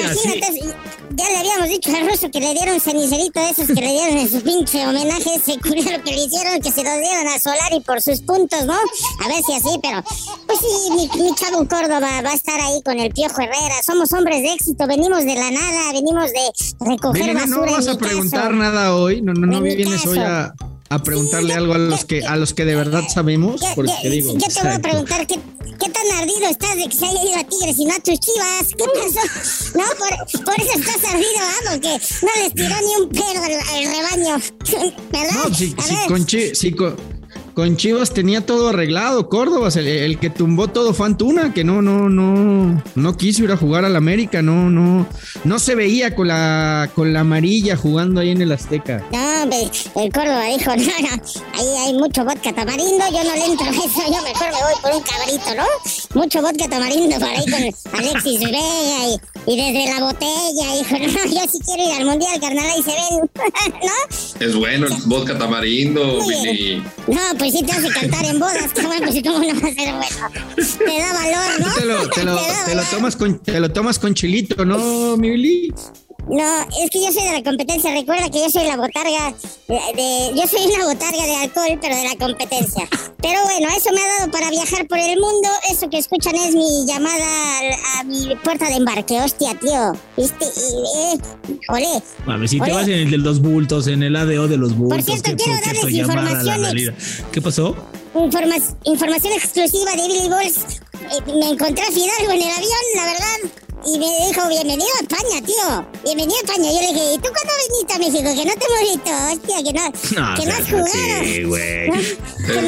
Ya 1.17 1.29
le 1.29 1.37
habíamos 1.37 1.69
dicho 1.69 1.95
al 1.95 2.09
ruso 2.09 2.29
que 2.29 2.39
le 2.39 2.53
dieron 2.53 2.79
cenicerito 2.79 3.39
de 3.39 3.49
esos 3.49 3.67
que 3.67 3.73
le 3.73 3.91
dieron 3.91 4.17
en 4.17 4.29
su 4.29 4.41
pinche 4.41 4.85
homenaje 4.85 5.35
ese 5.35 5.57
culero 5.59 6.03
que 6.03 6.11
le 6.11 6.25
hicieron, 6.25 6.59
que 6.59 6.71
se 6.71 6.83
lo 6.83 6.97
dieron 6.97 7.27
a 7.27 7.39
Solari 7.39 7.79
por 7.79 8.01
sus 8.01 8.21
puntos, 8.21 8.65
¿no? 8.65 8.73
A 8.73 9.27
ver 9.27 9.41
si 9.45 9.53
así, 9.53 9.79
pero 9.81 10.03
pues 10.45 10.59
sí, 10.59 10.91
mi, 10.91 11.23
mi 11.23 11.33
chavo 11.35 11.67
Córdoba 11.67 12.21
va 12.21 12.29
a 12.31 12.33
estar 12.33 12.59
ahí 12.59 12.81
con 12.83 12.99
el 12.99 13.13
Piojo 13.13 13.41
Herrera. 13.41 13.75
Somos 13.85 14.11
hombres 14.11 14.41
de 14.41 14.53
éxito, 14.53 14.87
venimos 14.87 15.23
de 15.23 15.35
la 15.35 15.51
nada, 15.51 15.93
venimos 15.93 16.31
de 16.31 16.85
recoger 16.85 17.33
basura. 17.33 17.65
No 17.65 17.71
vas 17.71 17.87
a 17.87 17.97
preguntar 17.97 18.53
nada 18.53 18.95
hoy, 18.95 19.21
no, 19.21 19.33
no, 19.33 19.47
no 19.47 19.61
vienes 19.61 20.05
hoy 20.05 20.19
a, 20.19 20.53
a 20.89 21.01
preguntarle 21.01 21.53
algo 21.53 21.73
a 21.73 21.77
los 21.77 22.05
que 22.05 22.25
a 22.25 22.35
los 22.35 22.53
que 22.53 22.65
de 22.65 22.75
verdad 22.75 23.03
sabemos. 23.11 23.61
Porque 23.75 24.09
digo, 24.09 24.33
yo 24.33 24.47
te 24.47 24.61
voy 24.61 24.71
a 24.71 24.79
preguntar 24.79 25.25
qué, 25.27 25.39
qué, 25.79 25.89
tan 25.89 26.17
ardido 26.17 26.47
estás 26.49 26.75
de 26.75 26.87
que 26.87 26.95
se 26.95 27.05
haya 27.05 27.23
ido 27.23 27.39
a 27.39 27.43
Tigres 27.43 27.79
y 27.79 27.85
no 27.85 27.93
a 27.93 27.99
tus 27.99 28.19
chivas. 28.19 28.67
¿Qué 28.77 28.85
pasó? 28.93 29.77
No, 29.77 29.83
por, 29.97 30.43
por 30.45 30.61
eso 30.61 30.79
estás 30.79 31.11
ardido, 31.11 31.41
vamos, 31.65 31.79
que 31.81 32.25
no 32.25 32.31
les 32.43 32.53
tiró 32.53 32.75
ni 32.81 33.03
un 33.03 33.09
pedo 33.09 33.43
al, 33.43 33.85
rebaño. 33.85 34.41
¿Verdad? 35.11 35.49
No, 35.49 35.55
si, 35.55 35.69
si 35.69 36.07
con, 36.07 36.25
chi, 36.25 36.55
si, 36.55 36.71
con, 36.71 36.95
con 37.55 37.77
Chivas 37.77 38.13
tenía 38.13 38.45
todo 38.45 38.69
arreglado, 38.69 39.29
Córdoba, 39.29 39.69
el, 39.75 40.19
que 40.19 40.29
tumbó 40.29 40.67
todo 40.67 40.93
fue 40.93 41.07
Antuna, 41.07 41.53
que 41.53 41.63
no, 41.63 41.81
no, 41.81 42.09
no, 42.09 42.83
no 42.95 43.17
quiso 43.17 43.45
ir 43.45 43.51
a 43.53 43.57
jugar 43.57 43.85
al 43.85 43.95
América, 43.95 44.41
no, 44.41 44.69
no, 44.69 45.07
no 45.45 45.59
se 45.59 45.73
veía 45.73 46.13
con 46.15 46.27
la, 46.27 46.89
con 46.93 47.13
la 47.13 47.21
amarilla 47.21 47.77
jugando 47.77 48.19
ahí 48.19 48.31
en 48.31 48.41
el 48.41 48.51
Azteca. 48.51 49.05
No, 49.13 49.43
el 50.01 50.11
Córdoba 50.11 50.43
dijo, 50.47 50.75
no, 50.75 51.23
ahí 51.53 51.67
hay 51.87 51.93
mucho 51.93 52.25
vodka 52.25 52.51
tamarindo, 52.53 53.05
yo 53.09 53.23
no 53.23 53.33
le 53.33 53.45
entro 53.45 53.65
a 53.67 53.69
eso, 53.69 54.01
yo 54.05 54.21
mejor 54.21 54.47
me 54.47 54.61
voy 54.61 54.81
por 54.81 54.91
un 54.91 55.01
cabrito, 55.01 55.55
¿no? 55.55 55.63
Mucho 56.15 56.41
vodka 56.41 56.67
tamarindo 56.67 57.15
por 57.17 57.29
ahí 57.29 57.45
con 57.45 57.93
Alexis 57.99 58.39
Vega 58.39 59.19
y, 59.45 59.55
desde 59.55 59.93
la 59.93 60.03
botella, 60.03 60.73
dijo, 60.77 60.97
no, 60.99 61.25
yo 61.31 61.41
sí 61.51 61.59
quiero 61.65 61.83
ir 61.83 61.95
al 61.97 62.05
Mundial, 62.05 62.39
carnal, 62.41 62.65
ahí 62.65 62.83
se 62.83 62.91
ven, 62.91 63.29
¿no? 63.83 64.45
Es 64.45 64.55
bueno 64.55 64.87
el 64.87 64.93
vodka 65.05 65.37
tamarindo, 65.37 66.19
Billy. 66.27 66.83
No, 67.07 67.21
pues 67.37 67.45
pues 67.45 67.59
sí 67.59 67.63
te 67.63 67.73
hace 67.73 67.89
cantar 67.89 68.25
en 68.25 68.39
bodas, 68.39 68.73
cabrón, 68.73 69.01
pues 69.03 69.21
cómo 69.21 69.37
no 69.37 69.61
va 69.61 69.67
a 69.67 69.73
ser 69.73 69.93
bueno. 69.93 70.47
Te 70.55 70.99
da 70.99 71.13
valor, 71.13 71.59
¿no? 71.59 71.73
Te 71.75 71.85
lo, 71.85 72.09
te 72.09 72.23
lo, 72.23 72.39
te 72.65 72.75
lo 72.75 72.83
tomas, 72.85 73.15
con, 73.15 73.37
te 73.37 73.59
lo 73.59 73.69
tomas 73.71 73.99
con 73.99 74.15
chilito, 74.15 74.65
¿no, 74.65 75.15
mi 75.15 75.29
Billy? 75.29 75.73
No, 76.29 76.61
es 76.81 76.89
que 76.89 77.03
yo 77.03 77.11
soy 77.11 77.23
de 77.23 77.33
la 77.33 77.43
competencia. 77.43 77.91
Recuerda 77.91 78.29
que 78.29 78.39
yo 78.39 78.49
soy 78.49 78.65
la 78.65 78.77
botarga 78.77 79.33
de, 79.67 80.31
yo 80.35 80.47
soy 80.47 80.65
una 80.73 80.85
botarga 80.85 81.23
de 81.23 81.35
alcohol, 81.35 81.79
pero 81.81 81.95
de 81.95 82.03
la 82.03 82.15
competencia. 82.15 82.87
Pero 83.21 83.43
bueno, 83.43 83.67
eso 83.75 83.91
me 83.93 84.01
ha 84.01 84.19
dado 84.19 84.31
para 84.31 84.49
viajar 84.49 84.87
por 84.87 84.97
el 84.97 85.19
mundo. 85.19 85.49
Eso 85.69 85.89
que 85.89 85.99
escuchan 85.99 86.35
es 86.35 86.55
mi 86.55 86.85
llamada 86.87 87.25
a, 87.99 88.03
mi 88.03 88.35
puerta 88.43 88.67
de 88.69 88.75
embarque. 88.75 89.21
Hostia, 89.21 89.55
tío. 89.59 89.93
¿Viste? 90.17 90.45
Eh, 90.45 91.17
olé. 91.69 92.01
A 92.25 92.37
ver, 92.37 92.49
si 92.49 92.59
te 92.59 92.71
vas 92.71 92.87
en 92.87 92.93
el 92.93 93.11
de 93.11 93.17
los 93.17 93.39
bultos, 93.41 93.87
en 93.87 94.01
el 94.01 94.15
ADO 94.15 94.47
de 94.47 94.57
los 94.57 94.75
bultos. 94.75 94.97
Por 94.97 95.03
cierto, 95.03 95.43
quiero 95.43 95.59
darles 95.63 95.93
información. 95.93 96.95
¿Qué 97.31 97.41
pasó? 97.41 97.75
información 98.85 99.33
exclusiva 99.33 99.91
de 99.91 100.07
Billy 100.07 100.29
Balls. 100.29 100.57
Eh, 100.57 101.33
me 101.37 101.49
encontré 101.49 101.83
a 101.83 101.91
Fidalgo 101.91 102.31
en 102.31 102.41
el 102.41 102.49
avión, 102.49 102.81
la 102.95 103.05
verdad 103.05 103.64
y 103.83 103.99
me 103.99 104.07
dijo, 104.27 104.47
bienvenido 104.47 104.87
a 104.97 105.01
España, 105.01 105.41
tío. 105.45 105.85
Bienvenido 106.03 106.37
a 106.37 106.41
España. 106.41 106.71
Yo 106.71 106.79
le 106.81 106.87
dije, 106.87 107.13
¿y 107.13 107.17
tú 107.17 107.29
cuándo 107.29 107.53
viniste 107.67 107.93
a 107.93 107.99
México? 107.99 108.23
Que 108.23 108.45
no 108.45 108.55
te 108.55 108.67
moriste, 108.73 109.11
hostia, 109.11 109.61
que 109.63 109.73
no, 109.73 109.85
no 109.85 109.91
que 110.35 110.45
no 110.45 110.53
has 110.53 110.69
jugado. 110.69 110.87
Sí, 111.23 111.43
güey. 111.43 111.91
que 112.45 112.61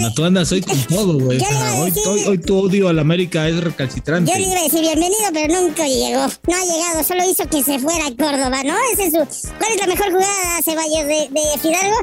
no, 0.00 0.12
tú 0.14 0.24
andas 0.24 0.50
hoy 0.52 0.60
con 0.60 0.78
todo, 0.84 1.18
güey. 1.18 1.40
Hoy, 1.80 1.92
hoy, 2.06 2.24
hoy, 2.26 2.38
tu 2.38 2.58
odio 2.58 2.88
a 2.88 2.92
la 2.92 3.00
América 3.00 3.48
es 3.48 3.56
recalcitrante. 3.62 4.30
Yo 4.30 4.36
le 4.38 4.44
iba 4.44 4.60
a 4.60 4.64
decir 4.64 4.80
bienvenido, 4.80 5.22
pero 5.32 5.60
nunca 5.60 5.86
llegó. 5.86 6.26
No 6.48 6.56
ha 6.56 6.64
llegado, 6.64 7.04
solo 7.04 7.22
hizo 7.28 7.48
que 7.48 7.62
se 7.62 7.78
fuera 7.78 8.06
a 8.06 8.10
Córdoba, 8.10 8.62
¿no? 8.64 8.74
Ese 8.92 9.06
es 9.06 9.12
su... 9.12 9.24
¿Cuál 9.58 9.72
es 9.72 9.80
la 9.80 9.86
mejor 9.86 10.10
jugada, 10.10 10.60
Ceballos, 10.62 11.06
de, 11.06 11.28
de 11.30 11.58
Fidalgo? 11.60 11.96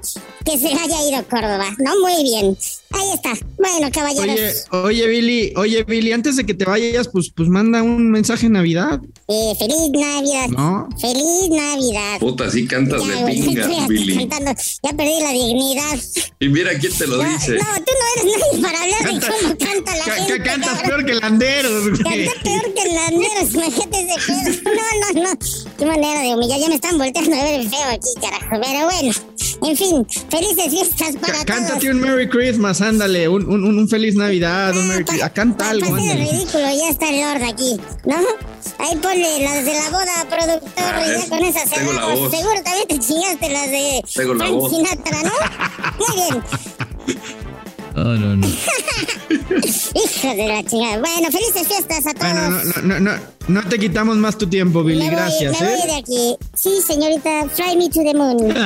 Que 0.46 0.58
se 0.58 0.68
haya 0.68 1.10
ido 1.10 1.18
a 1.18 1.24
Córdoba, 1.24 1.76
¿no? 1.80 2.00
Muy 2.00 2.24
bien. 2.24 2.58
Ahí 2.92 3.10
está. 3.14 3.34
Bueno, 3.58 3.90
caballeros. 3.92 4.66
Oye, 4.72 4.84
oye, 4.84 5.08
Billy, 5.08 5.54
oye, 5.58 5.84
Billy, 5.84 6.14
antes 6.14 6.38
de 6.38 6.46
que 6.46 6.54
te 6.54 6.64
vayas, 6.66 6.87
pues, 7.12 7.32
pues 7.34 7.50
manda 7.50 7.84
un 7.84 8.10
mensaje 8.12 8.48
de 8.48 8.54
Navidad. 8.54 9.02
Eh, 9.30 9.54
feliz 9.60 9.92
Navidad. 9.92 10.48
¿No? 10.50 10.88
Feliz 11.02 11.50
Navidad. 11.50 12.18
Puta, 12.20 12.50
sí 12.50 12.66
cantas 12.66 13.06
de 13.06 13.26
pinga, 13.26 13.88
Billy. 13.88 14.16
Cantando. 14.16 14.54
Ya 14.84 14.94
perdí 14.94 15.20
la 15.22 15.32
dignidad. 15.32 16.00
Y 16.40 16.48
mira 16.48 16.72
quién 16.80 16.94
te 16.94 17.08
lo 17.08 17.22
dice. 17.22 17.58
No, 17.58 17.66
tú 17.76 17.92
no 17.92 18.24
eres 18.24 18.40
nadie 18.40 18.62
para 18.62 18.84
hablar 18.84 19.04
de 19.04 19.28
cómo 19.28 19.58
canta 19.58 19.96
la 19.98 20.04
gente. 20.14 20.44
Cantas 20.44 20.82
peor 20.82 21.06
que 21.06 21.14
Landeros, 21.16 21.90
güey. 21.90 22.26
Cantas 22.26 22.44
peor 22.44 22.74
que 22.74 22.94
Landeros, 22.94 23.54
imagínate 23.54 24.00
ese 24.02 24.62
pedo. 24.62 24.74
No, 24.76 25.22
no, 25.22 25.24
no. 25.24 25.40
Qué 25.78 25.86
manera 25.86 26.22
de 26.22 26.34
humillar. 26.34 26.60
Ya 26.62 26.70
me 26.70 26.76
están 26.76 26.98
volteando 26.98 27.36
a 27.36 27.44
ver 27.44 27.60
el 27.60 27.70
feo 27.70 27.88
aquí, 27.90 28.10
carajo. 28.22 28.62
Pero 28.62 28.86
bueno, 28.86 29.14
en 29.70 29.76
fin, 29.76 30.08
felices 30.30 30.70
fiestas 30.70 31.16
para 31.18 31.34
Cántate 31.44 31.46
todos. 31.46 31.68
Cántate 31.70 31.92
un 31.92 32.00
Merry 32.00 32.30
Christmas, 32.30 32.80
ándale. 32.80 33.28
Un, 33.28 33.46
un, 33.46 33.66
un 33.78 33.90
feliz 33.90 34.16
Navidad, 34.16 34.74
un 34.78 34.88
Merry 34.88 35.04
Christmas. 35.04 35.32
Canta 35.32 35.70
algo, 35.72 35.96
ándale. 35.96 36.32
ridículo, 36.32 36.64
ya 36.64 36.90
está 36.90 37.10
el 37.10 37.20
Lord 37.20 37.44
aquí, 37.54 37.78
¿no? 38.06 38.16
Ahí 38.80 38.96
las 39.18 39.66
de 39.66 39.74
la 39.74 39.90
boda, 39.90 40.26
productor, 40.30 40.72
ah, 40.78 41.04
y 41.06 41.22
ya 41.22 41.30
con 41.30 41.44
esas 41.44 41.70
cerramos. 41.70 42.32
Seguro 42.32 42.64
también 42.64 42.88
te 42.88 43.00
chingaste 43.00 43.50
las 43.50 43.72
de 43.72 44.04
Frank 44.08 44.70
Sinatra, 44.70 45.24
¿no? 45.24 45.34
Muy 45.98 46.16
bien. 46.16 46.44
No, 47.96 48.04
no, 48.04 48.36
no. 48.36 48.48
Hijo 49.68 50.36
de 50.36 50.48
la 50.48 50.64
chingada. 50.64 51.00
Bueno, 51.00 51.30
felices 51.32 51.68
fiestas 51.68 52.08
a 52.08 52.14
todos. 52.14 52.34
Bueno, 52.34 52.50
no, 52.84 53.00
no, 53.00 53.00
no, 53.00 53.12
no 53.48 53.64
te 53.64 53.78
quitamos 53.78 54.18
más 54.18 54.38
tu 54.38 54.48
tiempo, 54.48 54.84
Billy. 54.84 55.00
Me 55.00 55.06
voy, 55.06 55.16
Gracias. 55.16 55.62
Me 55.62 55.68
¿eh? 55.68 55.78
voy 55.78 55.88
de 55.88 55.96
aquí. 55.98 56.36
Sí, 56.56 56.80
señorita, 56.86 57.50
fly 57.50 57.78
me 57.78 57.90
to 57.90 58.04
the 58.04 58.14
moon. 58.14 58.52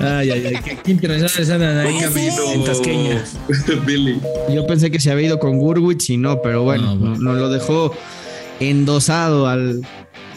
ay, 0.00 0.30
ay, 0.30 0.46
ay. 0.46 0.56
Qué, 0.64 0.78
qué 0.82 0.90
interesantes 0.90 1.50
andan 1.50 1.78
ahí 1.78 1.98
en 1.98 2.64
Tasqueña. 2.64 3.24
Billy. 3.86 4.20
Yo 4.52 4.66
pensé 4.66 4.90
que 4.90 5.00
se 5.00 5.10
había 5.10 5.28
ido 5.28 5.38
con 5.38 5.58
Gurwitz 5.58 6.10
y 6.10 6.16
no, 6.16 6.42
pero 6.42 6.62
bueno, 6.62 6.94
no, 6.94 7.00
bueno. 7.00 7.16
nos 7.18 7.36
lo 7.38 7.48
dejó 7.50 7.92
endosado 8.60 9.46
al, 9.46 9.86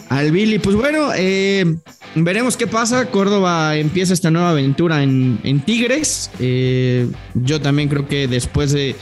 al 0.08 0.30
Billy. 0.30 0.58
Pues 0.58 0.76
bueno, 0.76 1.10
eh, 1.16 1.76
veremos 2.14 2.56
qué 2.56 2.66
pasa. 2.66 3.10
Córdoba 3.10 3.76
empieza 3.76 4.12
esta 4.12 4.30
nueva 4.30 4.50
aventura 4.50 5.02
en, 5.02 5.38
en 5.42 5.60
Tigres. 5.60 6.30
Eh, 6.38 7.08
yo 7.34 7.60
también 7.60 7.88
creo 7.88 8.08
que 8.08 8.28
después 8.28 8.72
de, 8.72 8.96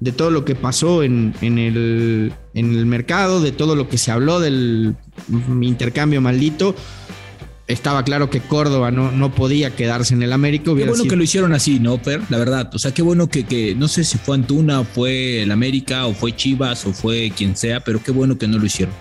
de 0.00 0.12
todo 0.12 0.30
lo 0.30 0.44
que 0.44 0.54
pasó 0.54 1.02
en, 1.02 1.34
en, 1.40 1.58
el, 1.58 2.32
en, 2.54 2.76
el, 2.76 2.86
mercado, 2.86 3.40
de 3.40 3.52
todo 3.52 3.76
lo 3.76 3.88
que 3.88 3.98
se 3.98 4.10
habló 4.10 4.40
del 4.40 4.96
intercambio 5.60 6.20
maldito, 6.20 6.74
estaba 7.66 8.04
claro 8.04 8.28
que 8.28 8.40
Córdoba 8.40 8.90
no, 8.90 9.10
no 9.10 9.34
podía 9.34 9.74
quedarse 9.74 10.14
en 10.14 10.22
el 10.22 10.32
América. 10.32 10.64
Qué 10.76 10.84
bueno 10.84 11.04
que 11.04 11.16
lo 11.16 11.22
hicieron 11.22 11.54
así, 11.54 11.78
¿no, 11.80 11.98
Per? 11.98 12.20
La 12.28 12.38
verdad. 12.38 12.70
O 12.74 12.78
sea, 12.78 12.92
qué 12.92 13.02
bueno 13.02 13.28
que, 13.28 13.44
que, 13.44 13.74
no 13.74 13.88
sé 13.88 14.04
si 14.04 14.18
fue 14.18 14.36
Antuna 14.36 14.80
o 14.80 14.84
fue 14.84 15.42
el 15.42 15.50
América 15.50 16.06
o 16.06 16.14
fue 16.14 16.36
Chivas 16.36 16.84
o 16.86 16.92
fue 16.92 17.32
quien 17.34 17.56
sea, 17.56 17.80
pero 17.80 18.02
qué 18.02 18.10
bueno 18.10 18.36
que 18.36 18.46
no 18.46 18.58
lo 18.58 18.66
hicieron. 18.66 18.94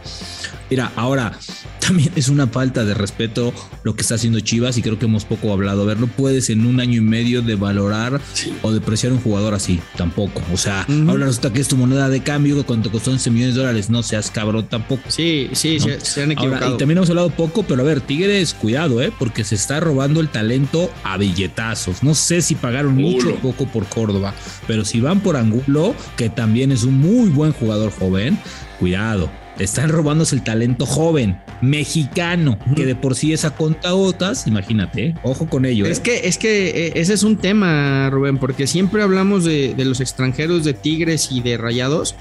Mira, 0.70 0.92
ahora 0.96 1.38
también 1.86 2.12
es 2.16 2.30
una 2.30 2.48
falta 2.48 2.86
de 2.86 2.94
respeto 2.94 3.54
lo 3.84 3.96
que 3.96 4.02
está 4.02 4.16
haciendo 4.16 4.40
Chivas 4.40 4.78
y 4.78 4.82
creo 4.82 4.98
que 4.98 5.06
hemos 5.06 5.26
poco 5.26 5.52
hablado. 5.52 5.82
A 5.82 5.86
ver, 5.86 6.00
no 6.00 6.08
puedes 6.08 6.50
en 6.50 6.66
un 6.66 6.80
año 6.80 6.98
y 6.98 7.02
medio 7.02 7.42
de 7.42 7.56
valorar 7.56 8.22
o 8.62 8.72
depreciar 8.72 9.12
un 9.12 9.20
jugador 9.20 9.54
así, 9.54 9.80
tampoco. 9.98 10.42
O 10.54 10.58
sea, 10.58 10.88
ahora 11.08 11.26
resulta 11.26 11.52
que 11.52 11.60
es 11.60 11.68
tu 11.68 11.76
moneda 11.76 12.10
de 12.10 12.22
cambio 12.22 12.66
cuando 12.66 12.90
te 12.90 12.92
costó 12.92 13.12
11 13.12 13.30
millones 13.32 13.56
de 13.56 13.62
dólares, 13.62 13.90
no 13.90 14.04
seas 14.04 14.32
cabrón 14.32 14.68
tampoco. 14.70 15.04
Sí, 15.10 15.50
sí, 15.54 15.80
se, 15.80 16.00
se, 16.00 16.24
han 16.24 16.32
equivocado. 16.32 16.76
y 16.76 16.78
también 16.78 16.98
hemos 16.98 17.10
hablado 17.10 17.30
poco, 17.32 17.64
pero 17.64 17.82
a 17.82 17.86
ver, 17.86 18.02
Tigres, 18.02 18.54
cuidado, 18.54 19.02
¿eh? 19.02 19.12
Porque 19.18 19.44
se 19.44 19.56
está 19.56 19.80
robando 19.80 20.22
el 20.22 20.30
talento 20.30 20.90
a 21.04 21.18
billetazos. 21.18 22.04
No 22.04 22.16
sé 22.16 22.42
si 22.42 22.56
pagaron 22.56 22.96
mucho 22.96 23.32
o 23.32 23.36
poco 23.36 23.66
por 23.68 23.86
Córdoba, 23.88 24.34
pero 24.68 24.86
si 24.86 25.02
van 25.02 25.20
por 25.20 25.36
Angulo, 25.36 25.96
que 26.16 26.30
también 26.30 26.72
es 26.72 26.84
un 26.84 27.00
muy 27.00 27.30
buen 27.30 27.52
jugador 27.52 27.92
joven, 27.92 28.38
cuidado 28.80 29.43
están 29.60 29.90
robándose 29.90 30.36
el 30.36 30.44
talento 30.44 30.86
joven, 30.86 31.40
mexicano, 31.62 32.58
que 32.76 32.86
de 32.86 32.96
por 32.96 33.16
sí 33.16 33.34
es 33.34 33.46
a 33.46 33.52
contagotas, 33.52 34.48
imagínate, 34.48 35.08
¿eh? 35.08 35.16
ojo 35.24 35.48
con 35.48 35.66
ello. 35.66 35.86
Es 35.86 36.00
¿eh? 36.00 36.02
que, 36.04 36.28
es 36.28 36.38
que 36.38 36.88
eh, 36.88 36.94
ese 36.96 37.14
es 37.14 37.24
un 37.24 37.38
tema, 37.38 38.10
Rubén, 38.10 38.38
porque 38.38 38.68
siempre 38.68 39.04
hablamos 39.04 39.44
de, 39.44 39.74
de 39.74 39.86
los 39.86 40.02
extranjeros 40.02 40.64
de 40.64 40.74
Tigres 40.74 41.30
y 41.32 41.42
de 41.42 41.58
Rayados, 41.58 42.16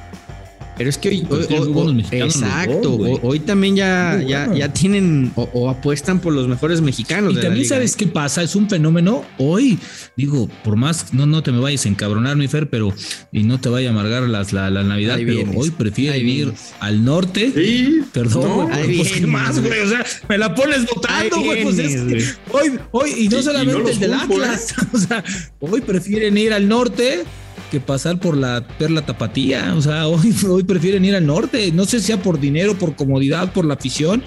pero 0.77 0.89
es 0.89 0.97
que 0.97 1.11
hoy, 1.11 1.27
hoy, 1.29 1.47
hoy 1.75 2.07
exacto, 2.13 2.97
dos, 2.97 3.21
hoy 3.23 3.41
también 3.41 3.77
ya, 3.77 4.23
ya, 4.27 4.47
bueno. 4.47 4.59
ya 4.59 4.73
tienen 4.73 5.33
o, 5.37 5.49
o, 5.53 5.71
apuestan 5.71 6.19
por 6.19 6.33
los 6.33 6.49
mejores 6.49 6.81
mexicanos. 6.81 7.35
Y 7.35 7.41
también 7.41 7.67
sabes 7.67 7.95
qué 7.95 8.07
pasa, 8.07 8.43
es 8.43 8.57
un 8.57 8.69
fenómeno. 8.69 9.25
Hoy, 9.39 9.79
digo, 10.17 10.49
por 10.65 10.77
más, 10.77 11.13
no, 11.13 11.27
no 11.27 11.43
te 11.43 11.53
me 11.53 11.61
vayas 11.61 11.85
a 11.85 11.89
encabronar, 11.89 12.37
mi 12.37 12.49
Fer, 12.49 12.71
pero 12.71 12.93
y 13.33 13.43
no 13.43 13.61
te 13.61 13.69
vaya 13.69 13.89
a 13.89 13.93
amargar 13.93 14.23
las, 14.23 14.53
la, 14.53 14.71
la, 14.71 14.83
Navidad, 14.83 15.17
ahí 15.17 15.25
pero 15.25 15.39
vienes, 15.39 15.57
hoy 15.57 15.71
prefieren 15.71 16.29
ir 16.29 16.53
al 16.81 17.05
norte. 17.05 17.53
Sí, 17.55 18.01
perdón, 18.13 18.43
no, 18.43 18.69
güey, 18.69 18.97
pues 18.97 19.13
qué 19.13 19.27
más, 19.27 19.61
güey. 19.61 19.81
O 19.81 19.89
sea, 19.89 20.05
me 20.29 20.39
la 20.39 20.55
pones 20.55 20.87
votando, 20.87 21.41
güey. 21.41 21.65
Pues 21.65 21.79
es 21.79 22.01
que 22.01 22.25
hoy, 22.51 22.79
hoy, 22.93 23.11
y 23.19 23.29
no 23.29 23.39
sí, 23.39 23.45
solamente 23.45 23.79
y 23.79 23.83
no 23.83 23.89
el 23.91 23.99
del 23.99 24.15
Atlas, 24.15 24.75
o 24.93 24.99
sea, 24.99 25.23
hoy 25.61 25.81
prefieren 25.83 26.39
ir 26.39 26.53
al 26.53 26.67
norte 26.67 27.25
que 27.73 27.81
pasar 27.81 28.21
por 28.21 28.37
la 28.37 28.63
perla 28.79 29.07
tapatía. 29.07 29.75
O 29.75 29.81
sea, 29.81 30.07
hoy, 30.07 30.35
hoy 30.49 30.63
prefieren 30.63 31.05
ir 31.05 31.17
al 31.17 31.27
norte. 31.27 31.73
No 31.73 31.87
sé 31.87 32.01
si 32.01 32.07
sea 32.07 32.23
por 32.23 32.39
dinero, 32.39 32.77
por 32.79 32.95
comodidad, 32.95 33.53
por 33.53 33.65
la 33.65 33.75
afición. 33.75 34.23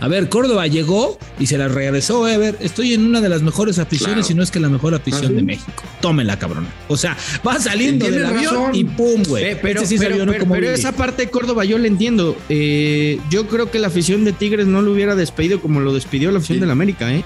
A 0.00 0.08
ver, 0.08 0.28
Córdoba 0.28 0.66
llegó 0.66 1.18
y 1.38 1.46
se 1.46 1.56
la 1.56 1.68
regresó. 1.68 2.24
A 2.26 2.36
ver, 2.36 2.56
estoy 2.60 2.94
en 2.94 3.04
una 3.06 3.20
de 3.20 3.28
las 3.28 3.42
mejores 3.42 3.78
aficiones, 3.78 4.14
claro. 4.14 4.26
si 4.26 4.34
no 4.34 4.42
es 4.42 4.50
que 4.50 4.58
la 4.58 4.68
mejor 4.68 4.92
afición 4.94 5.24
¿Ah, 5.24 5.28
sí? 5.28 5.34
de 5.34 5.42
México. 5.42 5.84
Tómela, 6.00 6.36
cabrón. 6.36 6.66
O 6.88 6.96
sea, 6.96 7.16
va 7.46 7.60
saliendo 7.60 8.06
del 8.06 8.24
avión 8.24 8.54
razón. 8.54 8.74
y 8.74 8.84
pum, 8.84 9.22
güey. 9.24 9.56
Pero, 9.60 9.82
este 9.82 9.96
sí 9.96 10.02
pero, 10.02 10.24
pero, 10.26 10.40
como 10.40 10.54
pero 10.54 10.70
esa 10.70 10.92
parte 10.92 11.22
de 11.22 11.30
Córdoba 11.30 11.64
yo 11.64 11.78
la 11.78 11.86
entiendo. 11.86 12.36
Eh, 12.48 13.20
yo 13.30 13.46
creo 13.46 13.70
que 13.70 13.78
la 13.78 13.86
afición 13.86 14.24
de 14.24 14.32
Tigres 14.32 14.66
no 14.66 14.82
lo 14.82 14.92
hubiera 14.92 15.14
despedido 15.14 15.60
como 15.60 15.80
lo 15.80 15.94
despidió 15.94 16.32
la 16.32 16.38
afición 16.38 16.56
sí. 16.56 16.60
del 16.60 16.70
América, 16.70 17.12
¿eh? 17.12 17.24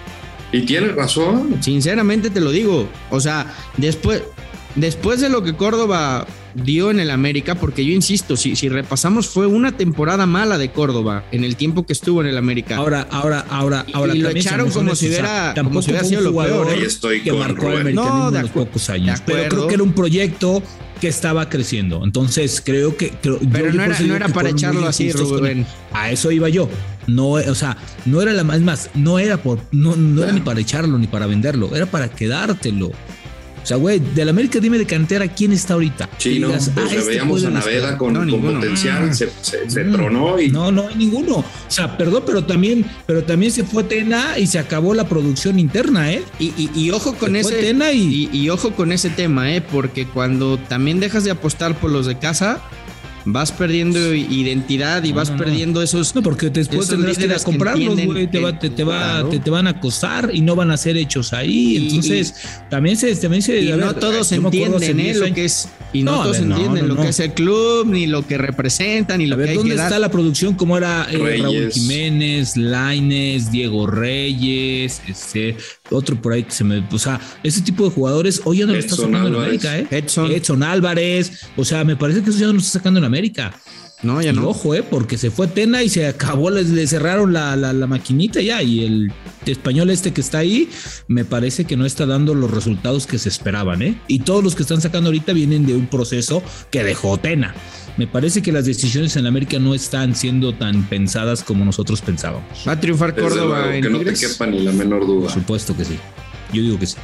Y 0.52 0.62
tiene 0.62 0.88
razón. 0.88 1.56
Sinceramente 1.60 2.28
te 2.28 2.40
lo 2.40 2.50
digo. 2.50 2.86
O 3.10 3.20
sea, 3.20 3.54
después, 3.78 4.22
después 4.74 5.20
de 5.20 5.28
lo 5.28 5.42
que 5.42 5.54
Córdoba 5.54 6.26
dio 6.54 6.90
en 6.90 7.00
el 7.00 7.10
América, 7.10 7.54
porque 7.54 7.84
yo 7.84 7.92
insisto, 7.92 8.36
si, 8.36 8.56
si, 8.56 8.68
repasamos, 8.68 9.28
fue 9.28 9.46
una 9.46 9.72
temporada 9.72 10.26
mala 10.26 10.58
de 10.58 10.70
Córdoba 10.70 11.24
en 11.32 11.44
el 11.44 11.56
tiempo 11.56 11.86
que 11.86 11.92
estuvo 11.92 12.20
en 12.20 12.28
el 12.28 12.36
América. 12.36 12.76
Ahora, 12.76 13.06
ahora, 13.10 13.44
ahora, 13.48 13.86
ahora. 13.92 14.14
Y 14.14 14.18
lo 14.18 14.30
echaron 14.30 14.70
como 14.70 14.94
si, 14.94 15.08
hubiera, 15.08 15.54
como 15.56 15.82
si 15.82 15.90
hubiera 15.90 16.06
sido 16.06 16.20
lo 16.20 16.36
peor. 16.36 16.68
Ahí 16.68 16.82
estoy 16.82 17.22
que 17.22 17.32
marcó 17.32 17.72
el 17.72 17.94
no, 17.94 18.30
de 18.30 18.38
en 18.38 18.42
los 18.42 18.50
pocos 18.52 18.90
años. 18.90 19.22
Pero 19.24 19.48
creo 19.48 19.66
que 19.68 19.74
era 19.74 19.82
un 19.82 19.92
proyecto 19.92 20.62
que 21.00 21.08
estaba 21.08 21.48
creciendo. 21.48 22.02
Entonces 22.04 22.62
creo 22.64 22.96
que. 22.96 23.10
Creo, 23.10 23.38
pero 23.52 23.70
yo, 23.70 23.74
no, 23.74 23.84
era, 23.84 24.00
no 24.00 24.14
era 24.14 24.28
para 24.28 24.50
echarlo 24.50 24.86
así, 24.86 25.10
Rubén. 25.12 25.66
A 25.92 26.10
eso 26.10 26.30
iba 26.30 26.48
yo. 26.48 26.68
No, 27.06 27.30
o 27.30 27.54
sea, 27.56 27.76
no 28.04 28.22
era 28.22 28.32
la 28.32 28.44
más, 28.44 28.60
más, 28.60 28.90
no 28.94 29.18
era 29.18 29.36
por, 29.36 29.58
no, 29.72 29.96
no 29.96 30.22
era 30.22 30.30
ni 30.30 30.40
para 30.40 30.60
echarlo 30.60 30.98
ni 30.98 31.08
para 31.08 31.26
venderlo, 31.26 31.74
era 31.74 31.86
para 31.86 32.08
quedártelo. 32.08 32.92
O 33.62 33.66
sea, 33.66 33.76
güey, 33.76 34.00
del 34.00 34.28
América 34.28 34.58
dime 34.58 34.78
de 34.78 34.86
cantera 34.86 35.28
quién 35.28 35.52
está 35.52 35.74
ahorita. 35.74 36.08
Sí, 36.18 36.38
no, 36.38 36.48
digas, 36.48 36.70
pues 36.74 36.86
ah, 36.86 36.94
este 36.94 37.08
veíamos 37.08 37.44
a 37.44 37.50
Naveda 37.50 37.96
con, 37.96 38.12
no, 38.12 38.20
con 38.28 38.54
potencial, 38.54 39.08
ah, 39.10 39.14
se, 39.14 39.30
se, 39.40 39.70
se 39.70 39.84
mm, 39.84 39.92
tronó 39.92 40.40
y. 40.40 40.50
No, 40.50 40.72
no 40.72 40.88
hay 40.88 40.94
ninguno. 40.96 41.36
O 41.36 41.44
sea, 41.68 41.96
perdón, 41.96 42.24
pero 42.26 42.44
también, 42.44 42.84
pero 43.06 43.24
también 43.24 43.52
se 43.52 43.64
fue 43.64 43.84
Tena 43.84 44.38
y 44.38 44.46
se 44.46 44.58
acabó 44.58 44.94
la 44.94 45.08
producción 45.08 45.58
interna, 45.58 46.12
¿eh? 46.12 46.22
Y, 46.38 46.46
y, 46.56 46.70
y 46.74 46.90
ojo 46.90 47.14
con 47.14 47.32
se 47.34 47.40
ese 47.40 47.54
Tena 47.54 47.92
y... 47.92 48.28
y, 48.32 48.48
ojo 48.50 48.72
con 48.72 48.92
ese 48.92 49.10
tema, 49.10 49.54
¿eh? 49.54 49.60
Porque 49.60 50.06
cuando 50.06 50.58
también 50.58 51.00
dejas 51.00 51.24
de 51.24 51.30
apostar 51.30 51.78
por 51.78 51.90
los 51.90 52.06
de 52.06 52.18
casa, 52.18 52.60
vas 53.24 53.52
perdiendo 53.52 54.14
identidad 54.14 55.02
y 55.04 55.10
no, 55.10 55.16
vas 55.16 55.30
no, 55.30 55.36
perdiendo 55.36 55.80
no. 55.80 55.84
esos. 55.84 56.14
No, 56.14 56.22
porque 56.22 56.50
después 56.50 56.88
tendrás 56.88 57.18
que 57.18 57.24
ir 57.24 57.32
a 57.32 57.38
comprarlos, 57.38 58.04
güey. 58.04 58.26
Te, 58.28 58.40
va, 58.40 58.58
te, 58.58 58.70
te, 58.70 58.84
va, 58.84 58.98
claro. 58.98 59.28
te, 59.28 59.40
te, 59.40 59.50
van 59.50 59.66
a 59.66 59.70
acosar 59.70 60.30
y 60.32 60.40
no 60.40 60.56
van 60.56 60.70
a 60.70 60.76
ser 60.76 60.96
hechos 60.96 61.32
ahí. 61.32 61.76
Y, 61.76 61.88
Entonces, 61.88 62.34
y, 62.34 62.70
también 62.70 62.96
se. 62.96 63.14
También 63.16 63.42
se 63.42 63.60
y 63.60 63.72
no 63.72 63.94
todos 63.94 64.32
entienden 64.32 65.00
¿eh? 65.00 65.14
lo 65.14 65.34
que 65.34 65.44
es. 65.44 65.68
Y 65.92 66.02
no, 66.02 66.22
todos 66.22 66.40
ver, 66.40 66.50
entienden 66.50 66.88
lo 66.88 66.96
que 66.96 67.08
es 67.08 67.20
el 67.20 67.32
club, 67.34 67.86
ni 67.86 68.06
lo 68.06 68.26
que 68.26 68.38
representan, 68.38 69.18
ni 69.18 69.26
lo 69.26 69.34
a 69.34 69.38
ver, 69.38 69.46
que 69.46 69.50
hay 69.50 69.56
¿dónde 69.58 69.74
que 69.74 69.76
está 69.76 69.90
dar? 69.90 70.00
la 70.00 70.10
producción? 70.10 70.54
¿Cómo 70.54 70.76
era 70.78 71.06
eh, 71.10 71.38
Raúl 71.42 71.70
Jiménez, 71.70 72.56
Laines, 72.56 73.50
Diego 73.52 73.86
Reyes, 73.86 75.02
este, 75.06 75.56
otro 75.92 76.20
por 76.20 76.32
ahí 76.32 76.42
que 76.44 76.50
se 76.50 76.64
me. 76.64 76.86
O 76.90 76.98
sea, 76.98 77.20
ese 77.42 77.60
tipo 77.62 77.84
de 77.84 77.90
jugadores 77.90 78.42
hoy 78.44 78.58
ya 78.58 78.66
no 78.66 78.74
Edson 78.74 78.74
lo 78.74 78.80
está 78.80 78.96
sacando 78.96 79.40
Álvarez. 79.40 79.64
en 79.64 79.70
América, 79.70 79.96
¿eh? 79.96 79.98
Edson. 79.98 80.30
Edson 80.30 80.62
Álvarez. 80.62 81.40
O 81.56 81.64
sea, 81.64 81.84
me 81.84 81.96
parece 81.96 82.22
que 82.22 82.30
eso 82.30 82.38
ya 82.38 82.46
no 82.46 82.54
lo 82.54 82.58
está 82.58 82.78
sacando 82.78 82.98
en 82.98 83.04
América. 83.04 83.52
No, 84.02 84.20
ya 84.20 84.30
y 84.30 84.34
no. 84.34 84.48
Ojo, 84.48 84.74
eh, 84.74 84.82
porque 84.82 85.16
se 85.16 85.30
fue 85.30 85.46
Tena 85.46 85.82
y 85.82 85.88
se 85.88 86.06
acabó, 86.06 86.50
le, 86.50 86.64
le 86.64 86.86
cerraron 86.86 87.32
la, 87.32 87.54
la, 87.56 87.72
la, 87.72 87.86
maquinita 87.86 88.40
ya. 88.40 88.62
Y 88.62 88.84
el 88.84 89.12
español 89.46 89.90
este 89.90 90.12
que 90.12 90.20
está 90.20 90.38
ahí, 90.38 90.68
me 91.06 91.24
parece 91.24 91.64
que 91.64 91.76
no 91.76 91.86
está 91.86 92.06
dando 92.06 92.34
los 92.34 92.50
resultados 92.50 93.06
que 93.06 93.18
se 93.18 93.28
esperaban, 93.28 93.82
¿eh? 93.82 94.00
Y 94.08 94.20
todos 94.20 94.42
los 94.42 94.54
que 94.54 94.62
están 94.62 94.80
sacando 94.80 95.08
ahorita 95.08 95.32
vienen 95.32 95.66
de 95.66 95.74
un 95.74 95.86
proceso 95.86 96.42
que 96.70 96.82
dejó 96.82 97.18
Tena. 97.18 97.54
Me 97.96 98.06
parece 98.06 98.42
que 98.42 98.52
las 98.52 98.64
decisiones 98.64 99.16
en 99.16 99.26
América 99.26 99.58
no 99.58 99.74
están 99.74 100.16
siendo 100.16 100.54
tan 100.54 100.88
pensadas 100.88 101.44
como 101.44 101.64
nosotros 101.64 102.00
pensábamos. 102.00 102.66
Va 102.66 102.72
a 102.72 102.80
triunfar 102.80 103.14
Córdoba. 103.14 103.66
Desde 103.66 103.82
luego, 103.82 104.04
que 104.04 104.10
no 104.10 104.12
te 104.12 104.26
quepa 104.26 104.46
ni 104.46 104.60
la 104.60 104.72
menor 104.72 105.06
duda. 105.06 105.24
Por 105.24 105.32
supuesto 105.32 105.76
que 105.76 105.84
sí. 105.84 105.98
Yo 106.52 106.62
digo 106.62 106.78
que 106.78 106.86
sí. 106.86 106.96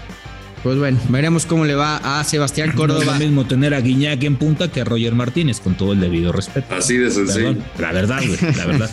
Pues 0.62 0.77
bueno, 0.77 0.99
veremos 1.09 1.47
cómo 1.47 1.64
le 1.64 1.75
va 1.75 2.18
a 2.18 2.25
Sebastián 2.25 2.73
Córdoba. 2.73 3.05
No 3.05 3.12
es 3.12 3.18
lo 3.21 3.27
mismo 3.27 3.47
tener 3.47 3.75
a 3.75 3.81
Guiñac 3.81 4.23
en 4.25 4.37
punta 4.37 4.68
que 4.68 4.81
a 4.81 4.85
Roger 4.85 5.14
Martínez, 5.14 5.61
con 5.61 5.77
todo 5.77 5.92
el 5.92 6.01
debido 6.01 6.33
respeto. 6.33 6.75
Así 6.75 6.97
de 6.97 7.11
sencillo. 7.11 7.55
La 7.79 7.92
verdad, 7.92 8.21
güey, 8.27 8.55
la 8.57 8.66
verdad. 8.66 8.90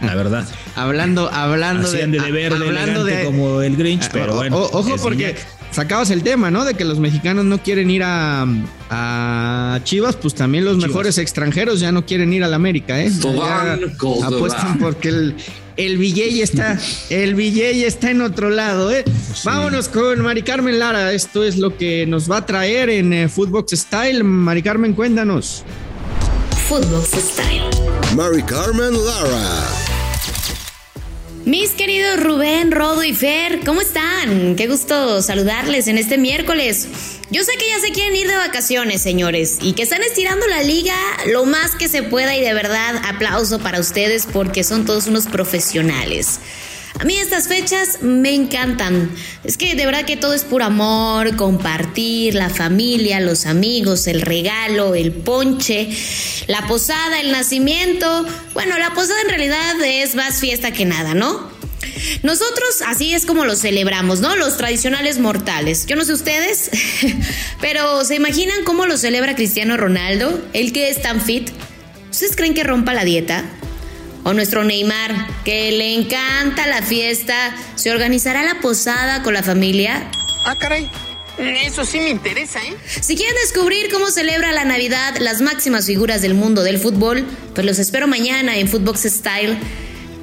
La 0.00 0.14
verdad. 0.14 0.48
hablando, 0.76 1.28
hablando 1.32 1.88
Hacían 1.88 2.12
de. 2.12 2.20
de 2.20 2.26
deber 2.26 2.52
hablando 2.52 3.04
de 3.04 3.24
como 3.24 3.60
el 3.62 3.76
Grinch, 3.76 4.08
pero 4.12 4.36
bueno. 4.36 4.56
O, 4.56 4.78
ojo, 4.78 4.96
porque 5.02 5.26
Guiñac. 5.32 5.46
sacabas 5.72 6.10
el 6.10 6.22
tema, 6.22 6.50
¿no? 6.50 6.64
De 6.64 6.74
que 6.74 6.84
los 6.84 7.00
mexicanos 7.00 7.44
no 7.44 7.58
quieren 7.58 7.90
ir 7.90 8.02
a, 8.04 8.46
a 8.90 9.80
Chivas, 9.82 10.16
pues 10.16 10.34
también 10.34 10.64
los 10.64 10.74
Chivas. 10.76 10.88
mejores 10.88 11.18
extranjeros 11.18 11.80
ya 11.80 11.90
no 11.90 12.06
quieren 12.06 12.32
ir 12.32 12.44
a 12.44 12.48
la 12.48 12.56
América, 12.56 13.00
¿eh? 13.02 13.10
Ya 13.10 13.78
apuestan 14.26 14.78
porque 14.78 15.08
el, 15.08 15.34
el 15.76 15.98
Villey 15.98 16.42
está, 16.42 16.78
el 17.10 17.34
Villey 17.34 17.84
está 17.84 18.10
en 18.10 18.22
otro 18.22 18.50
lado, 18.50 18.90
¿eh? 18.90 19.04
Sí. 19.34 19.42
Vámonos 19.44 19.88
con 19.88 20.20
Mari 20.22 20.42
Carmen 20.42 20.78
Lara. 20.78 21.12
Esto 21.12 21.44
es 21.44 21.56
lo 21.56 21.76
que 21.76 22.06
nos 22.06 22.30
va 22.30 22.38
a 22.38 22.46
traer 22.46 22.90
en 22.90 23.12
eh, 23.12 23.28
Footbox 23.28 23.72
Style. 23.72 24.22
Mari 24.22 24.62
Carmen, 24.62 24.92
cuéntanos. 24.92 25.64
Footbox 26.68 27.08
Style. 27.08 27.64
Mari 28.14 28.42
Carmen 28.42 28.94
Lara. 28.94 29.83
Mis 31.44 31.72
queridos 31.72 32.22
Rubén, 32.22 32.72
Rodo 32.72 33.04
y 33.04 33.12
Fer, 33.12 33.60
¿cómo 33.66 33.82
están? 33.82 34.56
Qué 34.56 34.66
gusto 34.66 35.20
saludarles 35.20 35.88
en 35.88 35.98
este 35.98 36.16
miércoles. 36.16 36.88
Yo 37.30 37.44
sé 37.44 37.52
que 37.58 37.68
ya 37.68 37.78
se 37.80 37.92
quieren 37.92 38.16
ir 38.16 38.28
de 38.28 38.36
vacaciones, 38.36 39.02
señores, 39.02 39.58
y 39.60 39.74
que 39.74 39.82
están 39.82 40.02
estirando 40.02 40.46
la 40.46 40.62
liga 40.62 40.94
lo 41.26 41.44
más 41.44 41.76
que 41.76 41.88
se 41.88 42.02
pueda 42.02 42.34
y 42.34 42.40
de 42.40 42.54
verdad 42.54 42.96
aplauso 43.04 43.58
para 43.58 43.78
ustedes 43.78 44.26
porque 44.32 44.64
son 44.64 44.86
todos 44.86 45.06
unos 45.06 45.26
profesionales. 45.26 46.40
A 47.00 47.04
mí 47.04 47.16
estas 47.18 47.48
fechas 47.48 48.02
me 48.02 48.32
encantan. 48.34 49.10
Es 49.42 49.56
que 49.56 49.74
de 49.74 49.84
verdad 49.84 50.04
que 50.04 50.16
todo 50.16 50.32
es 50.32 50.44
puro 50.44 50.64
amor, 50.64 51.36
compartir, 51.36 52.34
la 52.34 52.50
familia, 52.50 53.20
los 53.20 53.46
amigos, 53.46 54.06
el 54.06 54.22
regalo, 54.22 54.94
el 54.94 55.12
ponche, 55.12 55.88
la 56.46 56.66
posada, 56.66 57.20
el 57.20 57.32
nacimiento. 57.32 58.24
Bueno, 58.52 58.78
la 58.78 58.94
posada 58.94 59.20
en 59.22 59.28
realidad 59.28 59.80
es 59.84 60.14
más 60.14 60.38
fiesta 60.38 60.72
que 60.72 60.84
nada, 60.84 61.14
¿no? 61.14 61.52
Nosotros 62.22 62.82
así 62.86 63.12
es 63.12 63.26
como 63.26 63.44
lo 63.44 63.56
celebramos, 63.56 64.20
¿no? 64.20 64.36
Los 64.36 64.56
tradicionales 64.56 65.18
mortales. 65.18 65.86
Yo 65.86 65.96
no 65.96 66.04
sé 66.04 66.12
ustedes, 66.12 66.70
pero 67.60 68.04
¿se 68.04 68.14
imaginan 68.14 68.64
cómo 68.64 68.86
lo 68.86 68.96
celebra 68.96 69.34
Cristiano 69.34 69.76
Ronaldo? 69.76 70.42
El 70.52 70.72
que 70.72 70.90
es 70.90 71.02
tan 71.02 71.20
fit. 71.20 71.50
¿Ustedes 72.10 72.36
creen 72.36 72.54
que 72.54 72.62
rompa 72.62 72.94
la 72.94 73.04
dieta? 73.04 73.44
O 74.24 74.32
nuestro 74.32 74.64
Neymar, 74.64 75.26
que 75.44 75.70
le 75.72 75.94
encanta 75.94 76.66
la 76.66 76.82
fiesta, 76.82 77.54
¿se 77.74 77.90
organizará 77.90 78.42
la 78.42 78.60
posada 78.60 79.22
con 79.22 79.34
la 79.34 79.42
familia? 79.42 80.10
Ah, 80.44 80.56
caray. 80.58 80.90
Eso 81.38 81.84
sí 81.84 81.98
me 81.98 82.10
interesa, 82.10 82.60
¿eh? 82.60 82.74
Si 82.86 83.16
quieren 83.16 83.34
descubrir 83.42 83.90
cómo 83.90 84.10
celebra 84.10 84.52
la 84.52 84.64
Navidad 84.64 85.16
las 85.18 85.40
máximas 85.40 85.86
figuras 85.86 86.22
del 86.22 86.34
mundo 86.34 86.62
del 86.62 86.78
fútbol, 86.78 87.26
pues 87.54 87.66
los 87.66 87.78
espero 87.78 88.06
mañana 88.06 88.56
en 88.56 88.68
Footbox 88.68 89.02
Style. 89.02 89.58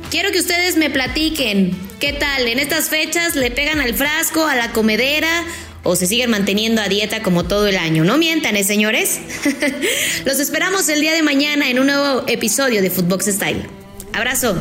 Quiero 0.10 0.32
que 0.32 0.40
ustedes 0.40 0.78
me 0.78 0.90
platiquen 0.90 1.78
qué 2.00 2.14
tal 2.14 2.48
en 2.48 2.60
estas 2.60 2.90
fechas 2.90 3.36
le 3.36 3.52
pegan 3.52 3.82
al 3.82 3.94
frasco, 3.94 4.48
a 4.48 4.56
la 4.56 4.72
comedera 4.72 5.44
o 5.84 5.96
se 5.96 6.08
siguen 6.08 6.30
manteniendo 6.30 6.82
a 6.82 6.88
dieta 6.88 7.22
como 7.22 7.44
todo 7.44 7.68
el 7.68 7.78
año. 7.78 8.04
No 8.04 8.18
mientan, 8.18 8.56
¿eh, 8.56 8.64
señores? 8.64 9.20
los 10.26 10.40
esperamos 10.40 10.88
el 10.90 11.02
día 11.02 11.14
de 11.14 11.24
mañana 11.24 11.70
en 11.70 11.80
un 11.80 11.88
nuevo 11.88 12.24
episodio 12.28 12.82
de 12.82 12.90
Footbox 12.90 13.26
Style. 13.26 13.81
Abrazo. 14.13 14.56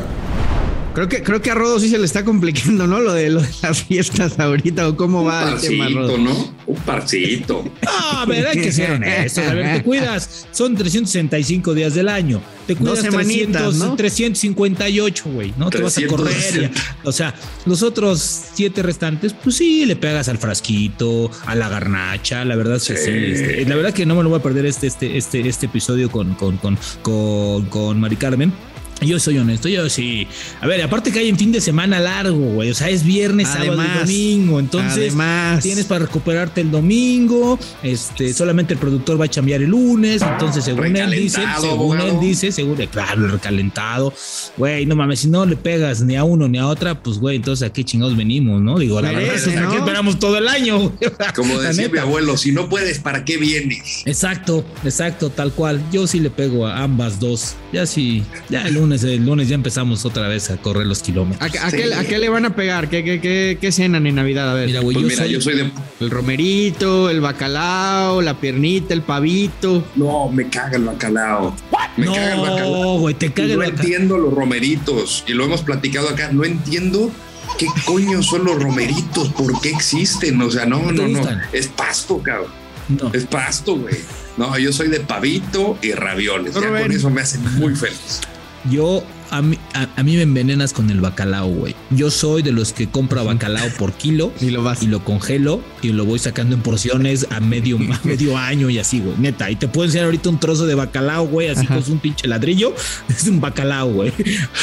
Creo 0.94 1.08
que, 1.08 1.22
creo 1.22 1.40
que 1.40 1.52
a 1.52 1.54
Rodo 1.54 1.78
sí 1.78 1.88
se 1.88 1.98
le 1.98 2.04
está 2.04 2.24
complicando, 2.24 2.86
¿no? 2.86 2.98
Lo 2.98 3.12
de, 3.12 3.30
lo 3.30 3.40
de 3.40 3.48
las 3.62 3.84
fiestas 3.84 4.40
ahorita 4.40 4.88
o 4.88 4.96
cómo 4.96 5.24
va 5.24 5.46
Un 5.46 5.54
el 5.54 5.60
tema, 5.60 5.84
parcito, 5.84 6.00
Rodo. 6.00 6.18
¿no? 6.18 6.54
Un 6.66 6.76
parcito. 6.78 7.64
No, 7.82 7.90
a 8.18 8.26
ver, 8.26 8.46
hay 8.48 8.60
que 8.60 8.72
ser 8.72 8.90
honestos. 8.90 9.44
A 9.46 9.54
ver, 9.54 9.76
te 9.76 9.82
cuidas. 9.84 10.48
Son 10.50 10.74
365 10.74 11.74
días 11.74 11.94
del 11.94 12.08
año. 12.08 12.40
Te 12.66 12.74
cuidas 12.74 12.96
Dos 12.96 13.04
semanitas, 13.04 13.62
300, 13.62 13.76
¿no? 13.76 13.96
358, 13.96 15.24
güey. 15.32 15.54
No 15.56 15.70
te 15.70 15.80
vas 15.80 15.96
a 15.96 16.06
correr. 16.06 16.26
360. 16.26 16.80
ya. 16.80 16.96
O 17.04 17.12
sea, 17.12 17.34
los 17.66 17.82
otros 17.84 18.42
siete 18.54 18.82
restantes, 18.82 19.32
pues 19.32 19.56
sí, 19.56 19.86
le 19.86 19.94
pegas 19.94 20.28
al 20.28 20.38
frasquito, 20.38 21.30
a 21.46 21.54
la 21.54 21.68
garnacha. 21.68 22.44
La 22.44 22.56
verdad 22.56 22.76
es 22.76 22.88
que 22.88 22.96
sí. 22.96 23.04
Sí. 23.04 23.42
este, 23.42 23.64
la 23.64 23.76
verdad 23.76 23.94
que 23.94 24.06
no 24.06 24.16
me 24.16 24.24
lo 24.24 24.28
voy 24.28 24.40
a 24.40 24.42
perder 24.42 24.66
este, 24.66 24.88
este, 24.88 25.16
este, 25.16 25.48
este 25.48 25.66
episodio 25.66 26.10
con, 26.10 26.34
con, 26.34 26.56
con, 26.56 26.76
con, 27.02 27.64
con 27.66 28.00
Mari 28.00 28.16
Carmen. 28.16 28.52
Yo 29.00 29.18
soy 29.18 29.38
honesto, 29.38 29.68
yo 29.68 29.88
sí. 29.88 30.26
A 30.60 30.66
ver, 30.66 30.82
aparte 30.82 31.10
que 31.10 31.20
hay 31.20 31.28
en 31.28 31.38
fin 31.38 31.52
de 31.52 31.60
semana 31.60 32.00
largo, 32.00 32.36
güey. 32.36 32.70
O 32.70 32.74
sea, 32.74 32.88
es 32.88 33.04
viernes, 33.04 33.48
sábado 33.48 33.82
y 33.82 33.98
domingo. 33.98 34.60
Entonces, 34.60 34.98
además. 34.98 35.62
tienes 35.62 35.86
para 35.86 36.06
recuperarte 36.06 36.60
el 36.60 36.70
domingo. 36.70 37.58
Este, 37.82 38.32
solamente 38.34 38.74
el 38.74 38.80
productor 38.80 39.20
va 39.20 39.24
a 39.24 39.28
chambear 39.28 39.62
el 39.62 39.70
lunes. 39.70 40.22
Entonces, 40.22 40.64
según 40.64 40.96
él 40.96 41.10
dice, 41.10 41.42
según 41.60 42.00
él 42.00 42.20
dice, 42.20 42.52
según, 42.52 42.76
claro, 42.86 43.24
el 43.24 43.32
recalentado. 43.32 44.12
Güey, 44.56 44.86
no 44.86 44.96
mames, 44.96 45.20
si 45.20 45.28
no 45.28 45.46
le 45.46 45.56
pegas 45.56 46.02
ni 46.02 46.16
a 46.16 46.24
uno 46.24 46.48
ni 46.48 46.58
a 46.58 46.66
otra, 46.66 47.02
pues, 47.02 47.18
güey, 47.18 47.36
entonces 47.36 47.68
a 47.68 47.72
qué 47.72 47.84
chingados 47.84 48.16
venimos, 48.16 48.60
¿no? 48.60 48.78
Digo, 48.78 49.00
la 49.00 49.12
verdad, 49.12 49.34
¿a 49.34 49.60
¿no? 49.60 49.70
qué 49.70 49.78
esperamos 49.78 50.18
todo 50.18 50.38
el 50.38 50.48
año? 50.48 50.78
güey? 50.78 50.92
Como 51.34 51.58
decía 51.58 51.88
mi 51.88 51.98
abuelo, 51.98 52.36
si 52.36 52.52
no 52.52 52.68
puedes, 52.68 52.98
¿para 52.98 53.24
qué 53.24 53.36
vienes? 53.36 54.02
Exacto, 54.06 54.64
exacto, 54.84 55.30
tal 55.30 55.52
cual. 55.52 55.80
Yo 55.92 56.06
sí 56.06 56.20
le 56.20 56.30
pego 56.30 56.66
a 56.66 56.82
ambas 56.82 57.20
dos. 57.20 57.54
Ya 57.72 57.86
sí, 57.86 58.24
ya 58.48 58.66
el 58.66 58.74
lunes, 58.74 58.89
el 58.92 59.24
lunes 59.24 59.48
ya 59.48 59.54
empezamos 59.54 60.04
otra 60.04 60.28
vez 60.28 60.50
a 60.50 60.56
correr 60.56 60.86
los 60.86 61.00
¿A, 61.00 61.04
kilómetros. 61.04 61.50
a 61.62 61.70
qué, 61.70 61.94
a 61.94 62.04
qué 62.04 62.18
le 62.18 62.28
van 62.28 62.44
a 62.44 62.54
pegar? 62.54 62.88
¿Qué, 62.88 63.02
qué, 63.04 63.20
qué, 63.20 63.58
qué 63.60 63.72
cenan 63.72 64.06
en 64.06 64.14
Navidad? 64.16 64.50
A 64.50 64.54
ver. 64.54 64.66
Mira, 64.66 64.80
güey, 64.80 64.94
Pues 64.94 65.04
yo, 65.04 65.08
mira, 65.10 65.24
soy, 65.24 65.32
yo 65.32 65.40
soy 65.40 65.56
de. 65.56 65.70
el 66.00 66.10
romerito, 66.10 67.08
el 67.10 67.20
bacalao, 67.20 68.22
la 68.22 68.38
piernita, 68.40 68.94
el 68.94 69.02
pavito. 69.02 69.84
No, 69.96 70.28
me 70.28 70.48
caga 70.48 70.76
el 70.76 70.84
bacalao. 70.84 71.54
Me 71.96 72.06
caga 72.06 72.34
el 72.34 72.40
bacalao. 72.40 72.84
No, 72.94 72.98
güey, 73.00 73.14
te 73.14 73.32
caga 73.32 73.48
el 73.52 73.58
no 73.58 73.64
bacalao. 73.64 73.82
entiendo 73.84 74.18
los 74.18 74.34
romeritos. 74.34 75.24
Y 75.26 75.32
lo 75.32 75.44
hemos 75.44 75.62
platicado 75.62 76.08
acá. 76.08 76.30
No 76.32 76.44
entiendo 76.44 77.10
qué 77.58 77.66
coño 77.84 78.22
son 78.22 78.44
los 78.44 78.62
romeritos. 78.62 79.28
¿Por 79.30 79.60
qué 79.60 79.70
existen? 79.70 80.40
O 80.42 80.50
sea, 80.50 80.66
no, 80.66 80.92
¿No 80.92 81.06
no, 81.06 81.08
no. 81.08 81.40
Es 81.52 81.68
pasto, 81.68 82.18
cabrón. 82.22 82.48
No. 82.88 83.10
Es 83.12 83.24
pasto, 83.24 83.76
güey. 83.76 83.94
No, 84.36 84.56
yo 84.58 84.72
soy 84.72 84.88
de 84.88 85.00
pavito 85.00 85.76
y 85.82 85.92
ravioles. 85.92 86.54
Ya 86.54 86.60
con 86.80 86.90
eso 86.92 87.10
me 87.10 87.20
hacen 87.20 87.42
muy 87.56 87.74
feliz. 87.76 88.20
Yo, 88.68 89.02
a 89.30 89.40
mí, 89.40 89.56
a, 89.74 89.88
a 89.96 90.02
mí 90.02 90.16
me 90.16 90.22
envenenas 90.22 90.72
con 90.74 90.90
el 90.90 91.00
bacalao, 91.00 91.48
güey. 91.48 91.74
Yo 91.90 92.10
soy 92.10 92.42
de 92.42 92.52
los 92.52 92.72
que 92.74 92.88
compra 92.90 93.22
bacalao 93.22 93.68
por 93.78 93.92
kilo 93.92 94.32
Y 94.40 94.50
lo 94.50 94.62
vas. 94.62 94.82
y 94.82 94.86
lo 94.86 95.02
congelo 95.04 95.62
y 95.80 95.92
lo 95.92 96.04
voy 96.04 96.18
sacando 96.18 96.54
en 96.54 96.62
porciones 96.62 97.26
a 97.30 97.40
medio, 97.40 97.76
a 97.78 98.00
medio 98.06 98.36
año 98.36 98.68
y 98.68 98.78
así, 98.78 99.00
güey. 99.00 99.16
Neta. 99.18 99.50
Y 99.50 99.56
te 99.56 99.66
puedo 99.68 99.86
enseñar 99.86 100.06
ahorita 100.06 100.28
un 100.28 100.38
trozo 100.40 100.66
de 100.66 100.74
bacalao, 100.74 101.26
güey, 101.26 101.48
así 101.48 101.64
Ajá. 101.64 101.76
con 101.80 101.92
un 101.92 101.98
pinche 102.00 102.28
ladrillo. 102.28 102.74
Es 103.08 103.26
un 103.28 103.40
bacalao, 103.40 103.90
güey. 103.92 104.12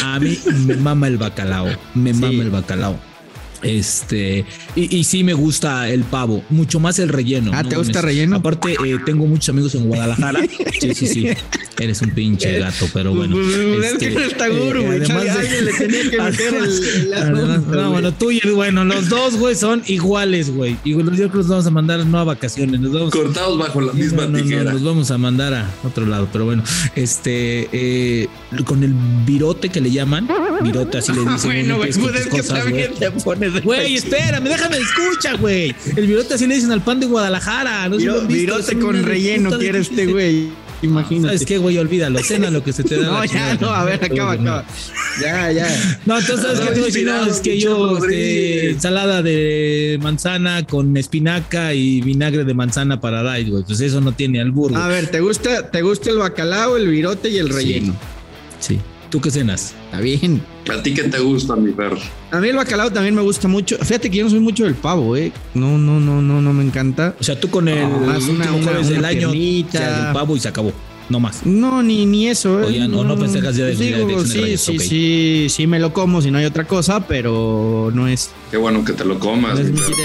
A 0.03 0.19
mí 0.19 0.37
me 0.65 0.75
mama 0.75 1.07
el 1.07 1.17
bacalao. 1.17 1.67
Me 1.95 2.13
Sí. 2.13 2.19
mama 2.19 2.43
el 2.43 2.49
bacalao. 2.51 2.99
Este, 3.61 4.45
y, 4.75 4.97
y 4.97 5.03
sí 5.03 5.23
me 5.23 5.33
gusta 5.33 5.89
el 5.89 6.03
pavo, 6.03 6.43
mucho 6.49 6.79
más 6.79 6.99
el 6.99 7.09
relleno. 7.09 7.51
Ah, 7.53 7.63
no 7.63 7.69
¿te 7.69 7.75
gusta 7.75 8.01
relleno? 8.01 8.37
Aparte, 8.37 8.73
eh, 8.73 8.97
tengo 9.05 9.25
muchos 9.25 9.49
amigos 9.49 9.75
en 9.75 9.87
Guadalajara. 9.87 10.41
Sí, 10.79 10.93
sí, 10.93 11.07
sí. 11.07 11.27
Eres 11.79 12.01
un 12.01 12.11
pinche 12.11 12.59
gato, 12.59 12.87
pero 12.93 13.13
bueno. 13.13 13.35
Pues, 13.35 13.47
es 13.47 13.93
Este, 13.93 14.09
que 14.09 14.19
no 14.19 14.25
bueno, 17.91 18.13
tú 18.13 18.31
y 18.31 18.39
el 18.43 18.53
bueno, 18.53 18.85
los 18.85 19.09
dos, 19.09 19.37
güey, 19.37 19.55
son 19.55 19.83
iguales, 19.87 20.53
güey. 20.53 20.77
Y 20.83 20.91
yo 20.91 21.05
creo 21.05 21.31
que 21.31 21.37
los 21.37 21.47
vamos 21.47 21.65
a 21.65 21.71
mandar 21.71 22.05
no 22.05 22.19
a 22.19 22.23
vacaciones, 22.23 22.79
nos 22.79 22.93
vamos 22.93 23.11
Cortados 23.11 23.57
bajo 23.57 23.81
la 23.81 23.93
misma 23.93 24.23
no, 24.23 24.29
no, 24.29 24.37
no, 24.37 24.43
tijera. 24.43 24.73
los 24.73 24.83
vamos 24.83 25.11
a 25.11 25.17
mandar 25.17 25.53
a 25.53 25.69
otro 25.83 26.05
lado, 26.05 26.27
pero 26.31 26.45
bueno, 26.45 26.63
este, 26.95 27.69
eh, 27.71 28.27
con 28.65 28.83
el 28.83 28.93
virote 29.25 29.69
que 29.69 29.81
le 29.81 29.91
llaman, 29.91 30.27
virote 30.63 30.97
así 30.97 31.11
le 31.13 31.19
dicen. 31.31 31.37
Bueno, 31.51 31.77
güey, 31.77 31.91
pues 31.93 32.05
tus 32.13 32.15
es 32.21 32.27
que 32.27 32.41
también 32.43 32.87
güey. 32.91 32.99
te 32.99 33.11
pones 33.11 33.53
de 33.53 33.59
Güey, 33.61 33.95
espérame, 33.95 34.43
déjame 34.43 34.77
escucha, 34.77 35.33
güey. 35.33 35.75
El 35.95 36.07
virote 36.07 36.33
así 36.33 36.47
le 36.47 36.55
dicen 36.55 36.71
al 36.71 36.81
pan 36.83 36.99
de 36.99 37.05
Guadalajara. 37.07 37.87
No 37.89 37.97
Viro- 37.97 38.21
Virote 38.27 38.73
es 38.73 38.77
con 38.81 39.03
relleno 39.03 39.51
quiere 39.57 39.79
este 39.79 40.05
güey. 40.07 40.49
Imagínate. 40.83 41.29
¿Sabes 41.37 41.45
qué, 41.47 41.57
güey? 41.57 41.75
Olvídalo, 41.79 42.19
cena 42.19 42.51
lo 42.51 42.63
que 42.63 42.71
se 42.71 42.83
te 42.83 42.97
da. 42.97 43.07
No, 43.11 43.25
ya, 43.25 43.55
no, 43.55 43.69
a 43.69 43.83
ver, 43.83 43.95
acaba, 44.03 44.33
acaba. 44.33 44.63
Ya, 45.19 45.51
ya. 45.51 45.67
No, 46.05 46.19
entonces, 46.19 46.45
¿sabes 46.45 46.59
qué 46.59 46.65
te 46.67 46.73
voy 46.73 46.81
a 46.83 46.85
decir? 46.85 47.05
No, 47.07 47.25
es 47.25 47.39
que 47.39 47.59
yo, 47.59 47.97
este, 47.97 48.69
ensalada 48.69 49.23
de 49.23 49.97
manzana 50.03 50.67
con 50.67 50.95
espinaca 50.95 51.73
y 51.73 52.01
vinagre 52.01 52.43
de 52.43 52.53
manzana 52.53 53.01
para 53.01 53.23
dar, 53.23 53.43
güey. 53.43 53.63
Pues 53.63 53.81
eso 53.81 54.01
no 54.01 54.11
tiene 54.11 54.39
albur, 54.39 54.69
güey. 54.71 54.83
A 54.83 54.87
ver, 54.87 55.07
¿te 55.09 55.19
gusta, 55.19 55.71
¿te 55.71 55.81
gusta 55.81 56.11
el 56.11 56.17
bacalao, 56.17 56.77
el 56.77 56.87
virote 56.89 57.29
y 57.29 57.37
el 57.39 57.47
Sí. 57.47 57.53
relleno? 57.53 57.95
Sí. 58.59 58.79
¿Tú 59.09 59.21
qué 59.21 59.31
cenas? 59.31 59.73
Está 59.85 60.01
bien. 60.01 60.41
¿A 60.69 60.83
ti 60.83 60.93
qué 60.93 61.03
te 61.03 61.19
gusta, 61.19 61.55
mi 61.55 61.71
perro? 61.71 61.97
A 62.31 62.39
mí 62.39 62.49
el 62.49 62.57
bacalao 62.57 62.91
también 62.91 63.15
me 63.15 63.21
gusta 63.21 63.47
mucho. 63.47 63.77
Fíjate 63.77 64.09
que 64.11 64.17
yo 64.17 64.25
no 64.25 64.29
soy 64.29 64.41
mucho 64.41 64.65
del 64.65 64.75
pavo, 64.75 65.15
¿eh? 65.15 65.31
No, 65.53 65.77
no, 65.77 65.99
no, 66.01 66.21
no, 66.21 66.41
no 66.41 66.51
me 66.53 66.63
encanta. 66.63 67.15
O 67.17 67.23
sea, 67.23 67.39
tú 67.39 67.49
con 67.49 67.69
el 67.69 67.87
más 67.87 68.23
una- 68.27 68.45
año, 69.07 69.31
piernita. 69.31 69.69
o 69.79 69.81
sea, 69.81 70.03
del 70.03 70.13
pavo 70.13 70.35
y 70.35 70.39
se 70.41 70.49
acabó. 70.49 70.73
No 71.09 71.19
más. 71.21 71.45
No, 71.45 71.81
ni, 71.81 72.05
ni 72.05 72.27
eso. 72.27 72.59
¿eh? 72.59 72.63
O 72.65 72.69
ya 72.69 72.85
no- 72.87 73.03
no 73.05 73.15
festejas 73.17 73.55
Día 73.55 73.65
de- 73.65 73.71
Pues 73.71 73.79
Día 73.79 73.97
de 73.97 74.05
digo, 74.05 74.23
de 74.23 74.27
sí, 74.29 74.37
Gracias, 74.39 74.61
sí, 74.61 74.75
ok. 74.75 74.81
sí, 74.81 75.47
sí 75.49 75.67
me 75.67 75.79
lo 75.79 75.93
como 75.93 76.21
si 76.21 76.29
no 76.31 76.37
hay 76.37 76.45
otra 76.45 76.65
cosa, 76.67 77.07
pero 77.07 77.89
no 77.93 78.07
es. 78.09 78.31
Qué 78.51 78.57
bueno 78.57 78.83
que 78.83 78.91
te 78.93 79.05
lo 79.05 79.17
comas, 79.17 79.55
no 79.55 79.61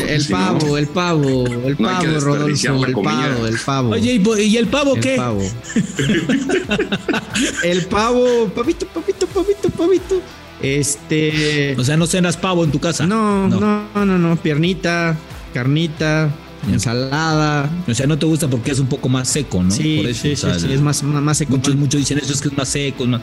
el 0.08 0.22
si 0.22 0.32
no- 0.32 0.38
pavo, 0.38 0.78
el 0.78 0.86
pavo, 0.86 1.44
el 1.46 1.76
No 1.78 1.98
que 2.00 2.06
pavo, 2.08 2.20
Rodolfo, 2.20 2.84
el 2.86 2.92
pavo, 2.94 3.46
el 3.46 3.58
pavo. 3.58 3.90
Oye, 3.90 4.22
¿y, 4.44 4.56
el 4.56 4.66
pavo 4.68 4.94
el 4.94 5.00
qué? 5.00 5.16
pavo. 5.16 5.42
el 7.64 7.84
pavo, 7.86 8.48
pavito, 8.54 8.86
pavito, 8.86 9.26
pavito, 9.26 9.70
pavito. 9.70 10.20
Este. 10.60 11.74
O 11.78 11.84
sea, 11.84 11.96
no 11.96 12.06
cenas 12.06 12.36
pavo 12.36 12.64
en 12.64 12.70
tu 12.70 12.78
casa. 12.78 13.06
No, 13.06 13.48
no, 13.48 13.58
no, 13.94 14.06
no, 14.06 14.18
no, 14.18 14.36
piernita, 14.36 15.16
carnita. 15.52 16.30
Ensalada. 16.70 17.70
O 17.88 17.94
sea, 17.94 18.06
no 18.06 18.18
te 18.18 18.26
gusta 18.26 18.48
porque 18.48 18.70
es 18.72 18.78
un 18.78 18.86
poco 18.86 19.08
más 19.08 19.28
seco, 19.28 19.62
¿no? 19.62 19.70
Sí, 19.70 19.96
Por 19.96 20.06
eso, 20.10 20.22
sí, 20.22 20.32
o 20.32 20.36
sea, 20.36 20.58
sí, 20.58 20.66
sí, 20.68 20.72
es 20.74 20.80
más, 20.80 21.02
más, 21.02 21.22
más 21.22 21.38
seco. 21.38 21.56
Muchos, 21.56 21.74
muchos 21.76 21.98
dicen 22.00 22.18
eso, 22.18 22.32
es 22.32 22.40
que 22.40 22.48
es 22.48 22.56
más 22.56 22.68
seco. 22.68 23.04
es 23.04 23.08
más- 23.10 23.22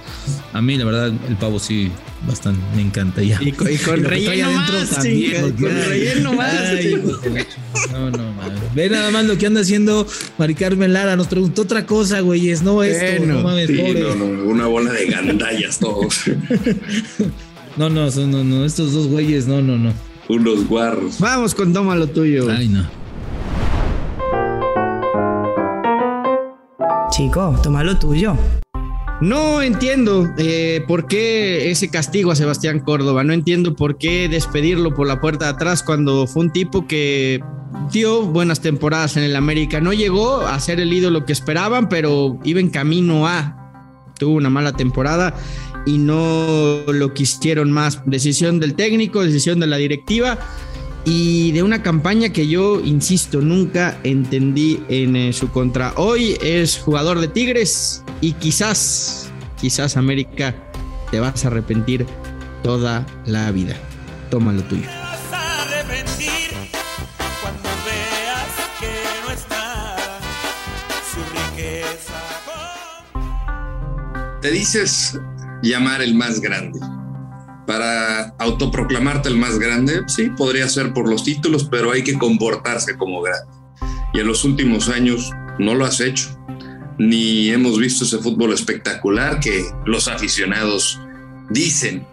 A 0.54 0.62
mí, 0.62 0.78
la 0.78 0.86
verdad, 0.86 1.08
el 1.28 1.36
pavo 1.38 1.60
sí, 1.60 1.90
bastante, 2.28 2.60
me 2.76 2.82
encanta 2.82 3.22
ya. 3.22 3.40
Y 3.42 3.52
con, 3.52 3.72
y 3.72 3.78
con 3.78 4.04
relleno 4.04 4.48
adentro 4.50 4.80
más, 4.80 4.90
también, 4.90 5.52
con 5.54 5.58
relleno 5.90 6.34
más. 6.34 6.54
Ay, 6.54 6.96
No, 7.94 8.10
no, 8.12 8.34
madre. 8.34 8.58
Ve 8.76 8.90
nada 8.90 9.12
más 9.12 9.26
lo 9.26 9.38
que 9.38 9.46
anda 9.46 9.62
haciendo 9.62 10.06
Mari 10.38 10.56
Carmen 10.56 10.92
Lara. 10.94 11.16
Nos 11.16 11.28
preguntó 11.28 11.62
otra 11.64 11.86
cosa, 11.86 12.20
güey. 12.22 12.50
Es 12.50 12.62
no 12.62 12.84
esto, 12.84 13.06
Bueno, 13.20 13.36
no 13.38 13.44
mames, 13.44 13.68
Sí, 13.68 13.76
pobre. 13.78 14.02
no, 14.02 14.16
no, 14.16 14.44
una 14.46 14.68
bola 14.68 14.92
de 14.92 15.06
gandallas 15.08 15.80
todos. 15.80 16.16
No, 17.78 17.90
no, 17.90 18.12
son- 18.12 18.32
no, 18.32 18.44
no, 18.44 18.66
estos 18.66 18.92
dos 18.92 19.08
güeyes, 19.08 19.48
no, 19.48 19.62
no, 19.62 19.78
no. 19.78 19.94
Unos 20.28 20.68
guarros. 20.68 21.18
Vamos 21.20 21.56
con 21.56 21.72
toma 21.72 21.96
lo 21.96 22.08
tuyo. 22.08 22.50
Ay, 22.52 22.68
no. 22.68 22.86
Chico, 27.20 27.54
toma 27.62 27.84
lo 27.84 28.00
tuyo. 28.00 28.38
No 29.20 29.62
entiendo 29.62 30.26
eh, 30.38 30.82
por 30.88 31.06
qué 31.06 31.70
ese 31.70 31.90
castigo 31.90 32.32
a 32.32 32.36
Sebastián 32.38 32.80
Córdoba. 32.80 33.26
No 33.26 33.34
entiendo 33.34 33.76
por 33.76 33.98
qué 33.98 34.30
despedirlo 34.30 34.94
por 34.94 35.06
la 35.06 35.20
puerta 35.20 35.44
de 35.44 35.52
atrás 35.52 35.84
cuando 35.84 36.28
fue 36.28 36.44
un 36.44 36.54
tipo 36.54 36.88
que 36.88 37.44
dio 37.92 38.22
buenas 38.22 38.62
temporadas 38.62 39.18
en 39.18 39.24
el 39.24 39.36
América. 39.36 39.82
No 39.82 39.92
llegó 39.92 40.48
a 40.48 40.58
ser 40.62 40.80
el 40.80 40.94
ídolo 40.94 41.26
que 41.26 41.34
esperaban, 41.34 41.90
pero 41.90 42.40
iba 42.46 42.62
en 42.62 42.70
camino 42.70 43.28
a. 43.28 44.14
Tuvo 44.18 44.36
una 44.36 44.50
mala 44.50 44.72
temporada 44.72 45.34
y 45.86 45.98
no 45.98 46.84
lo 46.88 47.14
quisieron 47.14 47.70
más. 47.70 48.02
Decisión 48.06 48.62
del 48.62 48.76
técnico, 48.76 49.26
decisión 49.26 49.60
de 49.60 49.68
la 49.68 49.76
directiva 49.76 50.40
y 51.12 51.52
de 51.54 51.64
una 51.64 51.82
campaña 51.82 52.30
que 52.30 52.48
yo, 52.48 52.80
insisto, 52.82 53.42
nunca 53.42 54.00
entendí 54.04 54.84
en 54.90 55.16
eh, 55.16 55.34
su 55.34 55.50
contra. 55.50 55.92
Hoy 55.96 56.38
es 56.40 56.78
jugador 56.78 57.20
de 57.20 57.28
Tigres 57.28 58.04
y 58.22 58.34
quizás, 58.34 59.28
quizás 59.60 59.98
América 59.98 60.54
te 61.10 61.20
vas 61.20 61.44
a 61.44 61.48
arrepentir 61.48 62.06
toda 62.62 63.08
la 63.26 63.50
vida. 63.50 63.76
Toma 64.30 64.54
lo 64.54 64.62
tuyo. 64.62 64.88
Te 74.44 74.52
dices 74.52 75.20
llamar 75.64 76.04
el 76.04 76.14
más 76.14 76.40
grande. 76.40 76.80
Para 77.70 78.34
autoproclamarte 78.40 79.30
el 79.30 79.38
más 79.38 79.60
grande, 79.60 80.02
sí, 80.08 80.32
podría 80.36 80.68
ser 80.68 80.92
por 80.92 81.08
los 81.08 81.24
títulos, 81.24 81.68
pero 81.70 81.92
hay 81.92 82.04
que 82.04 82.18
comportarse 82.18 82.98
como 82.98 83.22
grande. 83.22 83.46
Y 84.12 84.22
en 84.22 84.26
los 84.26 84.44
últimos 84.44 84.90
años 84.90 85.30
no 85.60 85.76
lo 85.76 85.86
has 85.86 86.00
hecho. 86.02 86.36
Ni 86.98 87.52
hemos 87.52 87.78
visto 87.78 88.06
ese 88.06 88.18
fútbol 88.18 88.54
espectacular 88.54 89.40
que 89.40 89.66
los 89.86 90.08
aficionados 90.08 91.00
dicen 91.52 92.08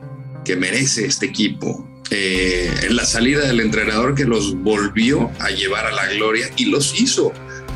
que 0.44 0.56
merece 0.56 1.06
este 1.06 1.24
equipo. 1.24 1.88
Eh, 2.10 2.70
en 2.82 2.94
la 2.94 3.06
salida 3.06 3.46
del 3.46 3.60
entrenador 3.60 4.14
que 4.14 4.26
los 4.26 4.56
volvió 4.56 5.30
a 5.40 5.48
llevar 5.48 5.86
a 5.86 5.92
la 5.92 6.06
gloria 6.12 6.50
y 6.58 6.66
los 6.66 7.00
hizo 7.00 7.32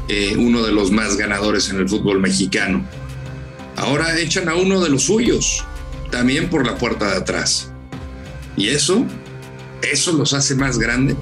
eh, 0.09 0.35
uno 0.37 0.63
de 0.63 0.73
los 0.73 0.91
más 0.91 1.17
ganadores 1.17 1.71
en 1.71 1.79
el 1.79 1.89
fútbol 1.89 2.21
mexicano. 2.21 2.87
Ahora 3.77 4.19
echan 4.21 4.51
a 4.51 4.55
uno 4.55 4.83
de 4.83 4.91
los 4.91 5.05
suyos, 5.05 5.65
también 6.11 6.51
por 6.51 6.67
la 6.67 6.77
puerta 6.77 7.13
de 7.13 7.17
atrás. 7.17 7.70
Y 8.61 8.69
eso, 8.69 9.07
eso 9.81 10.13
los 10.13 10.35
hace 10.35 10.55
más 10.55 10.79
grandes. 10.79 11.17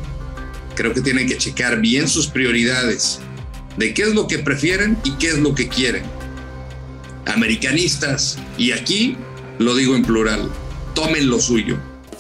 Creo 0.75 0.93
que 0.93 1.01
tienen 1.01 1.29
que 1.29 1.39
checar 1.39 1.81
bien 1.81 2.09
sus 2.09 2.27
prioridades, 2.27 3.21
de 3.77 3.95
qué 3.95 4.03
es 4.03 4.13
lo 4.13 4.27
que 4.27 4.41
prefieren 4.41 4.99
y 5.05 5.13
qué 5.13 5.29
es 5.29 5.39
lo 5.39 5.55
que 5.55 5.69
quieren. 5.69 6.03
Americanistas, 7.27 8.41
y 8.57 8.73
aquí 8.73 9.17
lo 9.61 9.77
digo 9.77 9.95
en 9.95 10.03
plural, 10.03 10.51
tomen 10.97 11.31
lo 11.31 11.39
suyo. 11.39 11.79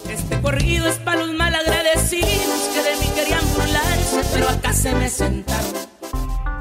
Este 0.08 0.40
corrido 0.40 0.86
es 0.86 0.98
para 1.00 1.26
los 1.26 1.34
malagradecidos 1.34 2.68
que 2.72 2.82
de 2.88 2.96
mí 3.00 3.12
querían 3.16 3.44
burlarse, 3.56 4.20
pero 4.32 4.48
acá 4.48 4.72
se 4.72 4.94
me 4.94 5.10
sentaron. 5.10 5.72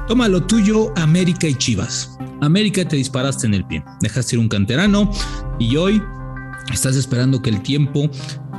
Toma 0.08 0.26
lo 0.26 0.44
tuyo, 0.44 0.92
América 0.96 1.46
y 1.46 1.54
Chivas. 1.54 2.18
América 2.40 2.84
te 2.84 2.96
disparaste 2.96 3.46
en 3.46 3.54
el 3.54 3.64
pie, 3.64 3.84
dejaste 4.00 4.34
ir 4.34 4.40
un 4.40 4.48
canterano 4.48 5.12
y 5.60 5.76
hoy 5.76 6.02
estás 6.72 6.96
esperando 6.96 7.40
que 7.40 7.50
el 7.50 7.62
tiempo 7.62 8.10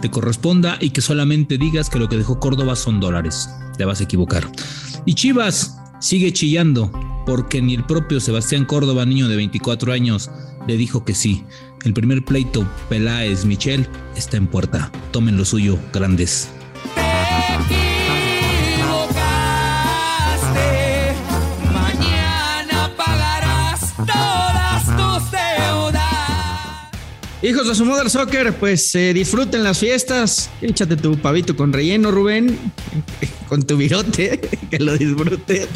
te 0.01 0.09
corresponda 0.09 0.77
y 0.79 0.91
que 0.91 1.01
solamente 1.01 1.57
digas 1.57 1.89
que 1.89 1.99
lo 1.99 2.09
que 2.09 2.17
dejó 2.17 2.39
Córdoba 2.39 2.75
son 2.75 2.99
dólares. 2.99 3.49
Te 3.77 3.85
vas 3.85 4.01
a 4.01 4.03
equivocar. 4.03 4.49
Y 5.05 5.13
Chivas 5.13 5.77
sigue 5.99 6.33
chillando 6.33 6.91
porque 7.25 7.61
ni 7.61 7.75
el 7.75 7.85
propio 7.85 8.19
Sebastián 8.19 8.65
Córdoba, 8.65 9.05
niño 9.05 9.27
de 9.27 9.35
24 9.35 9.93
años, 9.93 10.31
le 10.67 10.77
dijo 10.77 11.05
que 11.05 11.13
sí. 11.13 11.43
El 11.83 11.93
primer 11.93 12.25
pleito, 12.25 12.67
Peláez 12.89 13.45
Michel, 13.45 13.87
está 14.15 14.37
en 14.37 14.47
puerta. 14.47 14.91
Tomen 15.11 15.37
lo 15.37 15.45
suyo, 15.45 15.77
grandes. 15.93 16.49
Hijos 27.41 27.69
de 27.69 27.73
su 27.73 27.85
Mother 27.85 28.09
Soccer, 28.09 28.53
pues 28.53 28.93
eh, 28.95 29.13
disfruten 29.13 29.63
las 29.63 29.79
fiestas. 29.79 30.49
Échate 30.61 30.97
tu 30.97 31.17
pavito 31.17 31.55
con 31.55 31.71
relleno, 31.71 32.11
Rubén, 32.11 32.59
con 33.47 33.63
tu 33.63 33.77
virote, 33.77 34.41
que 34.69 34.79
lo 34.79 34.97
disfrutes. 34.97 35.69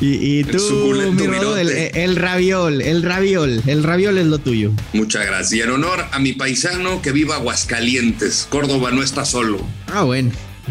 Y, 0.00 0.44
tú, 0.44 0.94
mi 1.12 1.24
el, 1.24 1.70
el, 1.70 2.14
raviol, 2.14 2.82
el 2.82 3.02
raviol, 3.02 3.62
el 3.66 3.82
raviol 3.82 4.16
es 4.16 4.26
lo 4.26 4.38
tuyo. 4.38 4.70
Muchas 4.92 5.26
gracias. 5.26 5.54
Y 5.54 5.60
en 5.62 5.70
honor 5.70 6.04
a 6.12 6.20
mi 6.20 6.34
paisano 6.34 7.02
que 7.02 7.10
viva 7.10 7.34
Aguascalientes, 7.34 8.46
Córdoba 8.48 8.92
no 8.92 9.02
está 9.02 9.24
solo. 9.24 9.58
Ah, 9.92 10.04
bueno, 10.04 10.30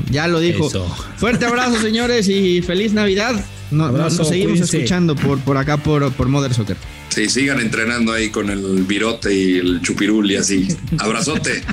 ya 0.09 0.29
lo 0.29 0.39
dijo. 0.39 0.69
Fuerte 1.17 1.45
abrazo, 1.45 1.81
señores, 1.81 2.29
y 2.29 2.61
feliz 2.61 2.93
Navidad. 2.93 3.43
Nos 3.73 4.27
seguimos 4.27 4.59
escuchando 4.59 5.15
por, 5.15 5.39
por 5.39 5.57
acá, 5.57 5.77
por, 5.77 6.11
por 6.13 6.27
Mother 6.27 6.53
Soccer. 6.53 6.77
Sí, 7.09 7.29
sigan 7.29 7.59
entrenando 7.59 8.11
ahí 8.11 8.29
con 8.29 8.49
el 8.49 8.83
virote 8.83 9.33
y 9.33 9.57
el 9.57 9.81
chupirul 9.81 10.31
y 10.31 10.35
así. 10.37 10.67
Abrazote. 10.99 11.61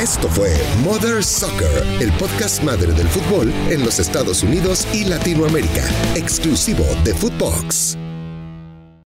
Esto 0.00 0.28
fue 0.30 0.50
Mother 0.82 1.22
Soccer, 1.22 1.84
el 2.00 2.10
podcast 2.12 2.62
madre 2.62 2.90
del 2.94 3.06
fútbol 3.08 3.52
en 3.68 3.84
los 3.84 3.98
Estados 3.98 4.42
Unidos 4.42 4.86
y 4.94 5.04
Latinoamérica, 5.04 5.86
exclusivo 6.14 6.86
de 7.04 7.12
Footbox. 7.14 7.98